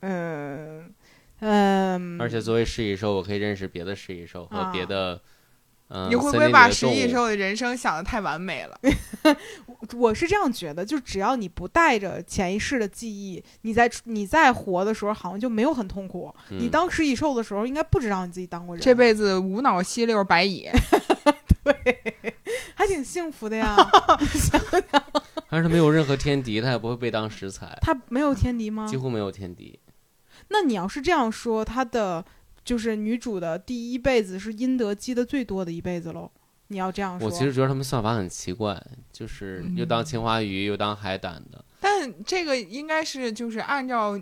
[0.00, 0.90] 嗯
[1.40, 4.70] 嗯，而且作为食蚁兽，我可以认识别的食蚁兽和啊。
[4.72, 5.20] 别的，
[5.88, 8.80] 嗯、你会不会把食蚁兽的人生想的太完美了？
[9.94, 16.34] 我是这样觉得，就只要你不带着潜意识的记忆，你在你在活的时候，好像就没有很痛苦。
[16.50, 20.68] 你嗯当食蚁兽的时候，应该不知道你自己当过人，这辈子无脑吸溜白蚁，
[21.62, 22.22] 对
[22.74, 23.76] 还挺幸福的呀。
[25.50, 28.96] 但是它没有任何天敌，它也不会被当食材，他没有天敌吗几？
[28.96, 29.78] 乎没有天敌。
[30.48, 32.24] 那你要是这样说，他的
[32.64, 36.30] 就是女主的第一辈子是阴德积的最多的一辈子喽。
[36.74, 38.76] 你要这样说，我其实觉得他们算法很奇怪，
[39.12, 44.20] 就是又当青花鱼又当海胆的，但这个应该是就是按照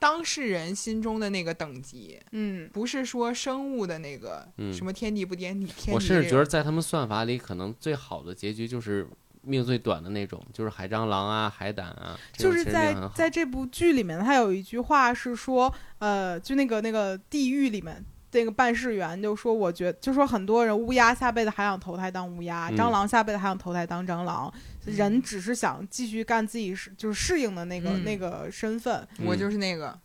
[0.00, 5.66] 当事人心中的那个等级，嗯，不是说生物的那个嗯什么天地不天敌。
[5.66, 9.06] 天敌我甚至觉得在他们算法里，可能最好的结局就是
[9.42, 18.04] 命最短的那种，就是海蟑螂啊、海胆啊，就是在在这部剧里面，他有一句话是说，呃，就那个那个地狱里面。
[18.34, 24.52] 那个办事员就说：“我觉就说很多人乌鸦下辈子还想投胎当乌鸦，嗯蟑螂下辈子还想投胎当蟑螂，
[24.86, 29.06] 嗯人只是想继续干自己是就是适应的那个、嗯那个身份。
[29.24, 29.96] 我嗯就是那个，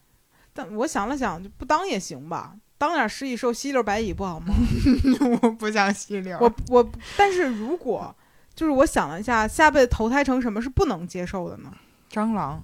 [0.53, 4.53] 但我想了想，就不当也行吧，当点食蚁兽吸溜白蚁不好吗？
[5.41, 6.38] 我不想吸溜。
[6.39, 8.15] 我我，但是如果
[8.53, 11.73] 就是我想了一下，下辈子投胎成什么是不能接受的呢？
[12.11, 12.63] 蟑螂，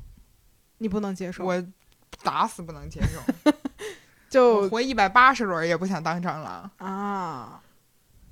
[0.78, 1.66] 你不能接受，我
[2.24, 3.52] 打死不能接受。
[4.40, 6.70] 我就活一百八十轮也不想当蟑螂。
[6.78, 7.60] 啊，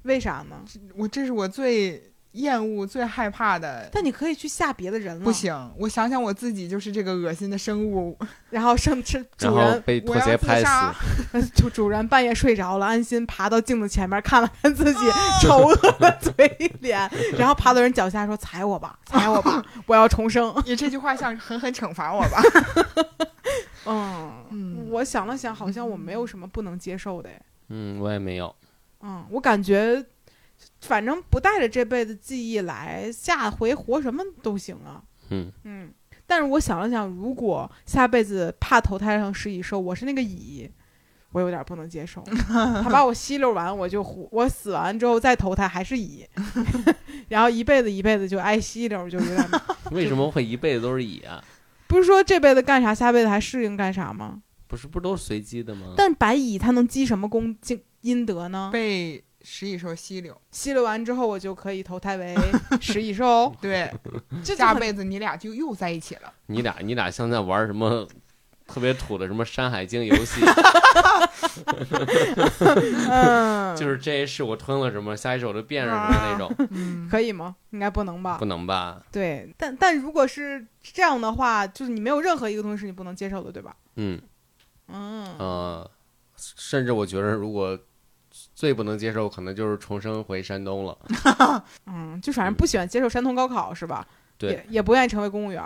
[0.04, 0.56] 为啥呢？
[0.96, 3.88] 我这是我最厌恶、最害怕的。
[3.92, 8.18] 但你可以去吓别的人了，不，行，我想想我自己就是这个恶心的生物，
[8.50, 10.94] 然后生吃主人被拖我要自鞋拍杀
[11.32, 15.00] 死， 主主人半夜睡着了，安心爬到镜子前面看了看 自己
[15.42, 16.34] 丑恶的嘴
[16.82, 20.54] 脸，然后爬到人脚下说：“踩我吧，踩我吧，我要重生。
[20.66, 22.42] 你这句话像狠狠惩罚我吧？”
[23.86, 27.30] 嗯嗯我想了想，好像我没有什么不能接受的。
[27.30, 28.54] 哎嗯，我也没有，
[29.02, 30.06] 嗯，我感觉
[30.82, 35.02] 反正不带着这辈子记忆来，下回活什么都行啊。
[35.30, 35.92] 嗯嗯，
[36.28, 40.70] 但是我想了想，如果下辈子怕投胎成食蚁兽，我是那个蚁，
[41.32, 42.22] 我有点不能接受。
[42.84, 46.28] 他把我吸溜完，我就活，我死完之后再投胎还是蚁，
[47.30, 49.50] 然后一辈子一辈子就挨吸溜，就有点。
[49.92, 51.44] 为什么会一辈子都是蚁啊？
[51.94, 54.42] 不是说这辈子干啥，下辈子还适应干啥吗？
[54.66, 55.94] 不是不都是随机的吗？
[55.96, 58.72] 但白蚁它能积什么功经阴德呢？
[58.74, 60.36] 被食蚁兽吸溜。
[60.50, 62.36] 吸溜完之后，我就可以投胎为
[62.82, 63.56] 食蚁兽。
[63.62, 63.94] 对，
[64.44, 66.34] 这就很下辈子你俩就又在一起了。
[66.48, 68.08] 你俩你俩像在玩什么
[68.68, 70.42] 特别土的什么《山海经》游戏，
[73.10, 77.56] 嗯， 就是这一世我吞了什么，下一世我就变成什么那种，嗯，可以吗？
[77.72, 78.46] 应该不能吧不？
[78.46, 79.02] 能吧？
[79.12, 83.76] 对，但但如果是这样的话，就是你没有任何一个东西是你不能接受的，对吧？
[83.96, 84.20] 嗯
[84.88, 85.92] 嗯，呃，
[86.36, 87.78] 甚至我觉得如果
[88.56, 90.98] 最不能接受，可能就是重生回山东了。
[91.86, 94.06] 嗯，就反正不喜欢接受山东高考是吧？
[94.38, 95.64] 对，也也不愿意成为公务员。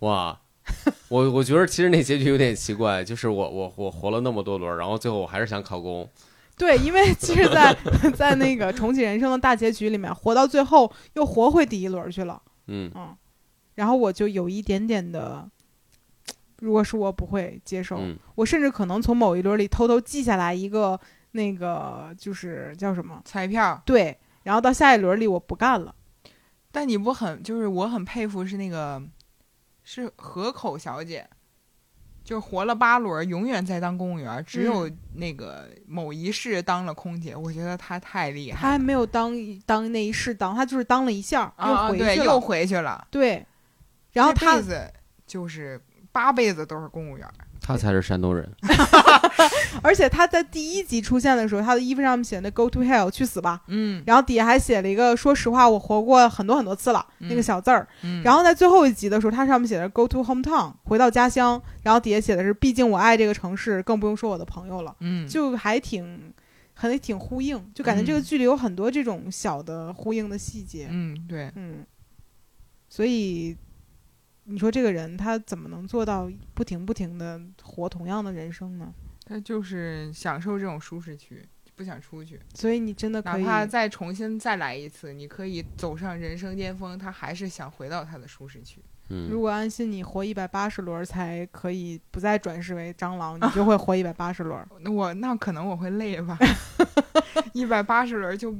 [0.00, 0.38] 哇，
[1.08, 6.08] 我我觉得其实那结局有点奇怪，就是我我我活了那么多轮，然后最后我还是想考公。
[6.56, 7.76] 对，因为其实在，
[8.16, 12.42] 在那个重启人生的大结局里面，活到最后又活回第一轮去了。
[12.66, 13.16] 嗯嗯，
[13.76, 15.48] 然后我就有一点点的，
[16.58, 20.98] 如果是我不会接受，嗯我甚至可能从某一轮里偷偷记下来一个
[21.30, 23.80] 那个就是叫什么彩票。
[23.86, 25.94] 对，然后到下一轮里我不干了。
[26.72, 29.00] 但你不很就是我很佩服是那个
[29.90, 31.26] 是河口小姐，
[32.22, 38.60] 就是活了八轮，永远在当公务员，只有那个某一世当了空姐，我觉得她太厉害了。
[38.60, 39.32] 他还没有当
[39.64, 42.24] 当那一世当，她就是当了一下又回去了。
[42.26, 43.08] 又回去了。
[43.10, 43.46] 对，
[44.12, 44.92] 然后这他辈子
[45.26, 45.80] 就是
[46.12, 47.26] 八辈子都是公务员。
[47.68, 48.50] 他才是山东人。
[49.82, 53.62] 而且他在第一集出现的时候，他的衣服上面写的 “Go to hell”，去死吧。
[53.68, 57.86] 嗯然后底下还写了一个“说实话，我活过很多很多次了”嗯那个小字儿。
[58.02, 61.62] 嗯，然后在最后一集的时候，他上面写的 “Go to hometown”，回到家乡。
[61.82, 66.32] 然后底下写的是“毕竟我爱这个城市，更不用说我的朋友了”，嗯，就还挺。
[66.80, 70.86] 还挺呼应，就感觉这个嗯剧里有很多这种小的呼应的细节。
[70.88, 71.84] 嗯对，嗯，
[72.88, 73.56] 所以
[74.50, 78.92] 你说这个人他怎么能做到不停不停的活同样的人生呢？
[79.26, 81.46] 他就是享受这种舒适区，
[81.76, 88.82] 不想出去，所以你真的哪可以，怕再重新再来一次，你可以走上人生巅峰，他还是想回到他的舒适区。
[89.10, 94.66] 嗯如果安心你活一百八十轮才可以不再转世为蟑螂，你就会活一百八十轮。
[94.80, 96.38] 那我那可能我会累吧，
[97.52, 98.54] 一百八十轮就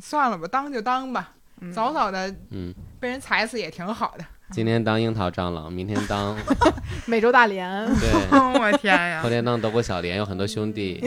[0.00, 4.24] 算了吧，当就当吧，嗯早早的嗯，被人踩死也挺好的。
[4.50, 6.34] 今天当樱桃蟑螂，明天当
[7.06, 8.10] 美洲大蠊，对，
[8.58, 9.28] 我天呀后！
[9.28, 11.00] 天当德国小蠊，有很多兄弟。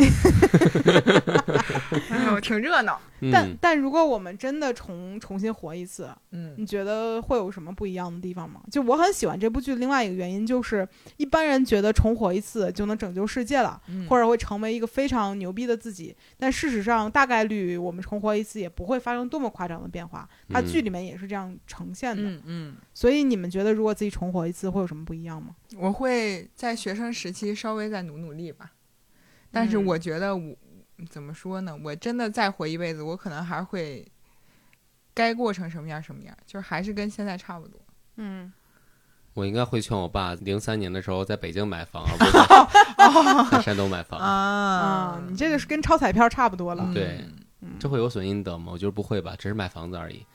[2.09, 2.99] 哎呦，挺热闹。
[3.31, 8.61] 但嗯，但如果我们真的重重新活一次，嗯你觉得会有什么不一样的地方吗？
[8.71, 10.87] 就我很喜欢这部剧，另外一个原因就是，
[11.17, 16.15] 一般人觉得重活一次就能拯救世界了，嗯或者会成为一个非常牛逼的自己。
[16.37, 20.27] 但事实上，大概率我们重活一次也不会发生多么夸张的变化。
[20.49, 22.23] 它嗯剧里面也是这样呈现的。
[22.23, 25.55] 嗯嗯，所以你们觉得，如果自己重活一次，会有什么不一样吗？
[25.77, 28.73] 我会在学生时期稍微再努努力吧，
[29.49, 30.55] 但是嗯我觉得我
[31.09, 31.75] 怎么说呢？
[31.83, 34.05] 我真的再活一辈子，我可能还会
[35.13, 37.81] 该过成什么样什么样，就是还是跟现在差不多。
[38.17, 38.51] 嗯，
[39.33, 44.19] 我应该会劝我爸，零三年的时候在北京买房，而 不是在在山东买房。
[44.19, 46.83] 啊，你这个是跟抄彩票差不多了。
[46.85, 47.25] 嗯对
[47.79, 48.71] 这会有损阴德吗？
[48.71, 50.25] 我觉得不会吧，只是买房子而已。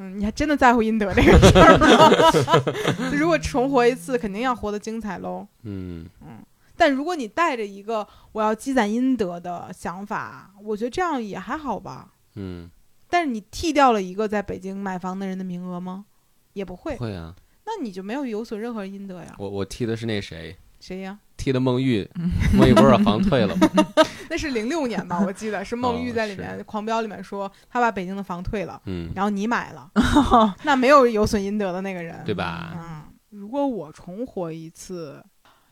[0.00, 3.12] 嗯，你还真的在乎阴德这个事儿吗？
[3.12, 5.46] 如果重活一次，肯定要活得精彩喽。
[5.64, 6.42] 嗯嗯，
[6.74, 12.14] 但如果你带着一个我要积攒阴德的想法，我觉得这样也还好吧。
[12.36, 12.70] 嗯，
[13.10, 16.06] 但是你剃掉了一个在北京买房的人的名额吗？
[16.54, 17.34] 也不会，会啊。
[17.66, 19.34] 那你就没有有损任何阴德呀？
[19.38, 21.18] 我我踢的是那谁，谁呀？
[21.36, 22.06] 踢的孟玉，
[22.54, 23.68] 孟玉不是把房退了吗？
[24.28, 29.90] 那是零六年吧，我记得是孟玉哦在里面《狂飙》里面说他把北京的房退了，嗯，然后你买了，
[30.64, 32.72] 那没有有损阴德的那个人，对吧？
[32.76, 35.22] 嗯，如果我重活一次，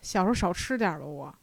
[0.01, 1.35] 小时候少吃点儿吧，我，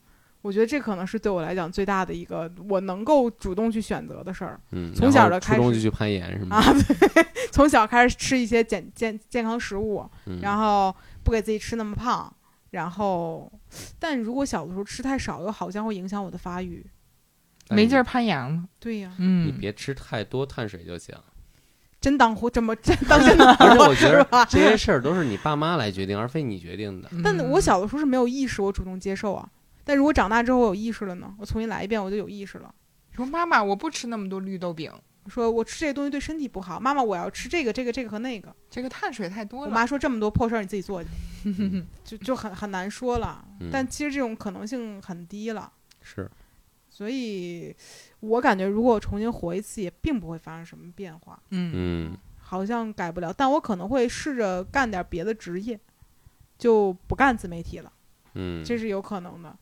[0.41, 4.59] 我觉得这可能是对我来讲最大的一个我能够主动去选择的事儿。
[4.71, 6.57] 嗯，从小就开始初中就去攀岩是吗？
[6.57, 6.63] 啊，
[7.13, 10.93] 对，从小开始吃一些健健健康食物，嗯然后
[11.23, 12.33] 不给自己吃那么胖，
[12.75, 13.49] 然后，
[13.97, 16.85] 但如果小的时候吃太少，又好像会影响我的发育。
[17.69, 18.63] 没劲儿，攀岩了。
[18.79, 21.15] 对呀，嗯，你别吃太多碳水就行。
[22.01, 24.45] 真当活这么 真当真的而且我觉得吧？
[24.45, 27.09] 这些事儿都是你爸妈来决定，而非你决定的。
[27.23, 29.49] 但嗯我小的时候是没有意识，我主动接受啊。
[29.85, 31.33] 但如果长大之后我有意识了呢？
[31.39, 32.75] 我重新来一遍，我就有意识了。
[33.15, 34.91] 说妈妈，我不吃那么多绿豆饼，
[35.27, 38.55] 说我吃这个东西对身体不好，妈妈我要吃这个这个这个和那个。
[38.69, 39.69] 这个碳水太多了。
[39.69, 41.09] 我妈说这么多破事儿你自己做去，
[42.03, 43.43] 就就很很难说了。
[43.59, 45.71] 嗯但其实这种可能性很低了，
[46.01, 46.29] 是，
[46.89, 47.75] 所以
[48.19, 53.33] 我感觉如果我重新活一次，也并不会发生什么变化，嗯嗯好像改不了。
[53.33, 55.79] 但我可能会试着干点别的职业，
[56.57, 57.91] 就不干自媒体了，
[58.33, 59.57] 嗯，这是有可能的。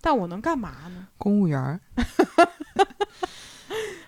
[0.00, 1.08] 但我能干嘛呢？
[1.18, 1.80] 公务员儿，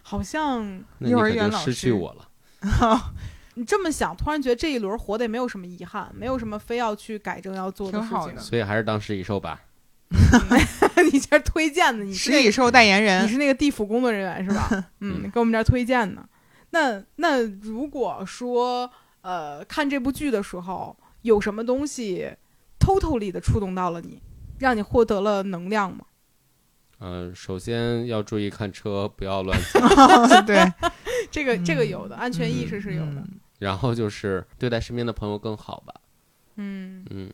[0.09, 2.27] 好像幼儿园老师去我了。
[3.57, 8.39] 你这么想，突然觉得这一轮活的也没有什么遗憾，没有什么非要去改正要做的事情。
[8.39, 9.61] 所以还是当食蚁兽吧。
[11.13, 13.29] 你这推荐的，你是食蚁兽代言人你。
[13.29, 14.69] 是那个地府工作人员是吧？
[15.01, 16.27] 嗯，嗯给我们这儿推荐呢。
[16.71, 18.91] 那那如果说
[19.21, 22.31] 呃看这部剧的时候，有什么东西
[22.81, 24.23] totally 的触动到了你，
[24.59, 26.07] 让你获得了能量吗？
[27.01, 29.81] 嗯，首先要注意看车，不要乱 走。
[30.47, 30.57] 对，
[31.31, 33.21] 这个这个嗯有的，安全意识是有的。
[33.21, 35.93] 嗯然后就是对待身边的朋友更好吧。
[36.55, 37.29] 嗯，嗯，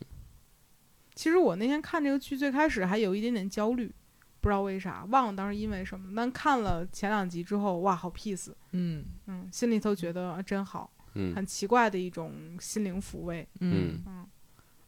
[1.13, 3.93] 其实我那天看这个剧，最开始还有一点点焦虑，
[4.41, 6.11] 不知道为啥，忘了当时因为什么。
[6.15, 13.47] 但看了前两集之后，哇，好 peace，嗯嗯，心里头觉得啊真好，嗯很奇怪的一种心灵抚慰。
[13.59, 14.25] 嗯嗯，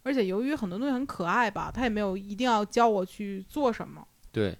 [0.01, 4.03] 而且由于很多东西很可爱吧，他也没有一定要教我去做什么。
[4.32, 4.57] 对，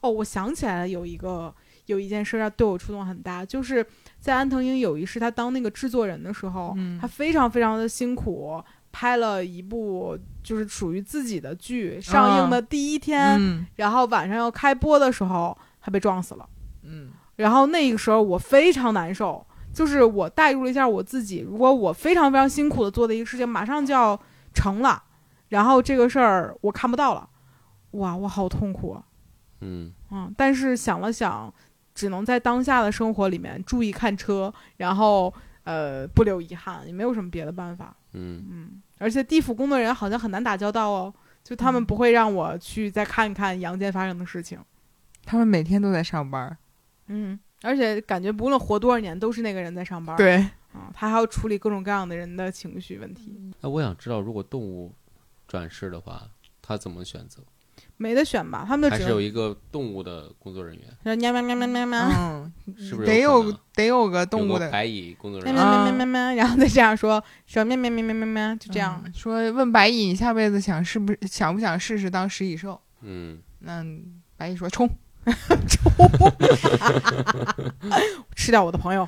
[0.00, 1.52] 哦，我想起来了，有一个
[1.86, 3.84] 有一件事儿对我触动很大，就是
[4.20, 16.46] 在安藤英有一世他当那个制作人的时候，嗯他非常非常的辛苦，拍了一部就是属于自己的剧，上映的第一天，嗯然后晚上要开播的时候，他被撞死了。
[16.82, 24.20] 嗯然后那个时候我非常难受，就是我代入了一下我自己，如果我非常非常辛苦的做的一个事情马上就要
[24.52, 25.02] 成了，
[25.48, 27.28] 然后这个事儿我看不到了，
[27.98, 29.04] 哇，我好痛苦啊！
[29.60, 31.52] 嗯嗯，但是想了想，
[31.94, 35.32] 只能在当下的生活里面注意看车，然后
[35.64, 37.94] 呃不留遗憾，也没有什么别的办法。
[38.12, 41.12] 嗯嗯，而且地府工作人员好像很难打交道哦，
[41.44, 44.58] 就他们嗯不会让我去再看一看阳间发生的事情。
[45.24, 46.56] 他们每天都在上班。
[47.08, 50.16] 嗯，而且感觉不论活多少年，都是那个人在上班。
[50.16, 50.36] 对，
[50.72, 54.94] 啊，他还要处理各种各样的人的情绪问题，那，我想知道，如果动物
[55.46, 56.22] 转世的话，
[56.62, 57.42] 他怎么选择？
[57.98, 58.64] 没得选吧？
[58.66, 60.84] 他们就还只是有一个动物的工作人员？
[61.04, 65.72] 说喵喵喵喵喵喵嗯，是不是得有有得有个动物的白蚁工作人喵员？
[65.72, 69.02] 喵喵喵喵，然后再这样说说喵喵喵喵喵喵，就这样。
[69.04, 72.80] 嗯说问白蚁，你下辈子想是不是想不想试试当食蚁兽？
[73.02, 73.84] 嗯，那
[74.36, 74.88] 白蚁说冲。
[78.34, 79.06] 吃掉我的朋友，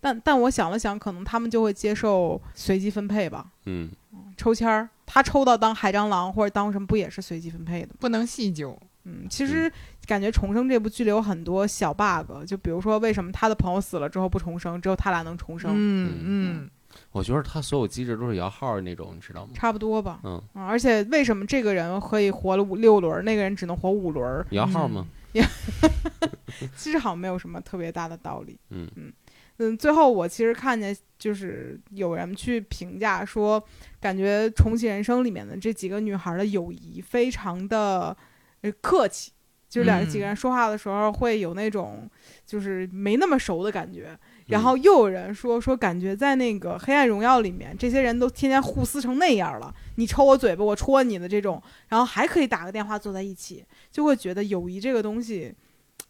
[0.00, 3.88] 但但我想了想，可能他们就会接受随机分配吧，嗯，
[4.36, 7.94] 抽签儿，他抽到当海蟑螂或者当什么，不也是随机分配的吗？
[8.00, 8.78] 不能细究。
[9.04, 9.70] 嗯，其实
[10.06, 16.70] 感觉重生这部剧里有很多小 bug，就比如说为什么他的朋友死了之后不重生，只有他俩能重生，嗯嗯，
[17.12, 19.52] 我觉得他所有机制都是摇号那种，你知道吗？
[19.54, 20.20] 差不多吧。
[20.24, 24.46] 嗯，啊，而且为什么这个人可以活了五六轮，那个人只能活五轮儿？
[24.52, 25.06] 摇号吗？
[26.76, 28.58] 其实好像没有什么特别大的道理。
[28.70, 29.12] 嗯嗯
[29.58, 33.62] 嗯，最后我其实看见就是有人去评价说，
[34.00, 38.16] 感觉《重启人生》里面的这几个女孩的友谊非常的
[38.62, 39.30] 呃客气，
[39.68, 42.10] 就是两嗯几个人说话的时候会有那种
[42.44, 44.18] 就是没那么熟的感觉。
[44.46, 55.54] 然嗯后又有人说说，感觉在那个《黑暗荣耀》里面，这些人都天天互撕成那样了，你抽我嘴巴，我戳你的这种，然后还可以打个电话坐在一起，就会觉得友谊这个东西，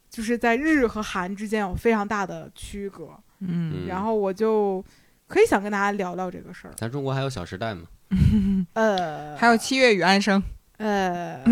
[0.09, 3.11] 就是在日和韩之间有非常大的区隔。
[3.41, 4.85] 嗯嗯然后我就
[5.27, 6.75] 可以想跟大家聊聊这个事儿。
[6.77, 7.83] 咱中国还有《小时代》吗？
[8.75, 10.41] 呃，还有七月与安生，
[10.77, 11.43] 呃，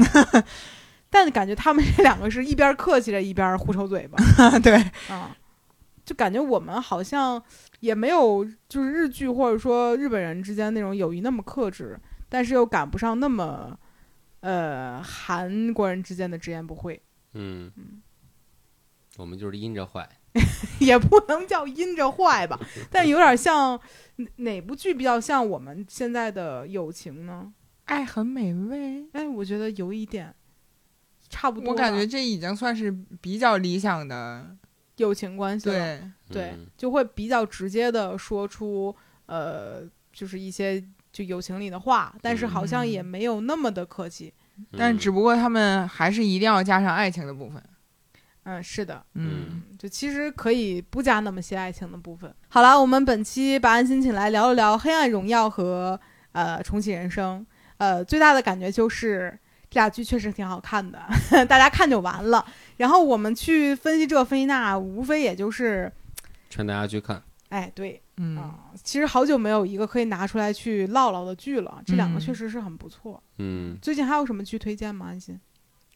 [1.11, 4.18] 但感觉他们这两个是一边客气着一边互抽嘴巴
[4.61, 4.74] 对，
[5.09, 5.37] 啊，
[6.05, 7.43] 就感觉我们好像
[7.80, 13.76] 也没有就是日剧或者说日本人之间那种友谊那么克制，但是又赶不上那么
[14.41, 17.01] 呃韩国人之间的直言不讳，
[17.33, 17.72] 嗯，
[19.16, 20.09] 我们就是阴着坏。
[20.80, 22.59] 也不能叫阴着坏吧，
[22.91, 23.78] 但有点像
[24.16, 27.53] 哪哪部剧比较像我们现在的友情呢？
[27.85, 29.05] 爱很美味。
[29.12, 30.35] 哎，我觉得有一点
[31.28, 31.70] 差不多。
[31.70, 34.57] 我感觉这已经算是比较理想的，
[34.97, 35.74] 友情关系了，
[36.28, 38.95] 对，对嗯就会比较直接的说出
[39.26, 44.33] 呃，就是一些就友情里的话，但是好像也没有那么的客气。
[44.76, 47.62] 但只不过他们还是一定要加上爱情的部分。
[48.45, 52.34] 嗯，是的，嗯，就其实可以不加那么些爱情的部分。
[52.49, 55.99] 好了，我们本期把安心请来聊一聊《黑暗荣耀》和
[56.32, 57.40] 呃《重启人生》。
[57.78, 59.38] 呃，最大的感觉就是
[59.70, 61.01] 这俩剧确实挺好看的，
[61.49, 62.45] 大家看就完了。
[62.76, 65.90] 然后我们去分析这分析那，无非也就是，
[66.51, 67.22] 劝大家去看。
[67.49, 71.82] 哎，对嗯，啊、其实好久没有一个可以拿出来去唠唠的剧了。
[71.86, 73.22] 这两个嗯确实是很不错。
[73.38, 75.07] 嗯最近还有什么剧推荐吗？
[75.11, 75.38] 安心？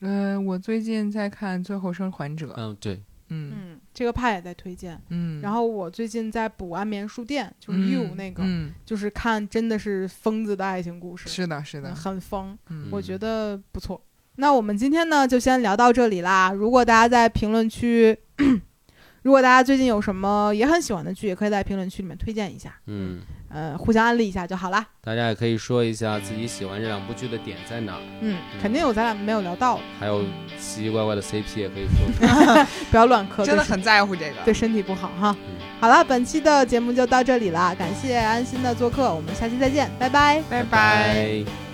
[0.00, 3.52] 呃，我最近在看《最后生还者》，嗯，对，嗯。
[3.56, 5.00] 嗯，这个派也在推荐。
[5.08, 11.90] 嗯，然后我最近在补安眠书店，就是嗯 You 那个，嗯，就是看真的是疯子的爱情故事，是的，是的。
[11.90, 12.88] 嗯，很疯，嗯。
[12.90, 14.00] 我觉得不错。
[14.36, 16.52] 那我们今天呢就先聊到这里啦。
[16.52, 18.14] 如果大家在评论区，
[19.22, 23.20] 如果大家最近有什么也很喜欢的剧，也可以在评论区里面推荐一下，嗯，
[23.56, 24.84] 呃，互相安利一下就好啦。
[25.02, 30.22] 大家也可以说一下自己喜欢这两部剧的点在哪儿，嗯，肯定有咱俩没有聊到的，还有
[30.58, 32.66] 奇奇怪怪的 CP 也可以说说。
[32.90, 34.34] 不要乱磕，真的很在乎这个。
[34.44, 35.34] 对身体不好哈。
[35.48, 40.42] 嗯好了，本期的节目就到这里了，感谢安心的做客，我们下期再见，拜拜。
[40.50, 41.65] 拜拜。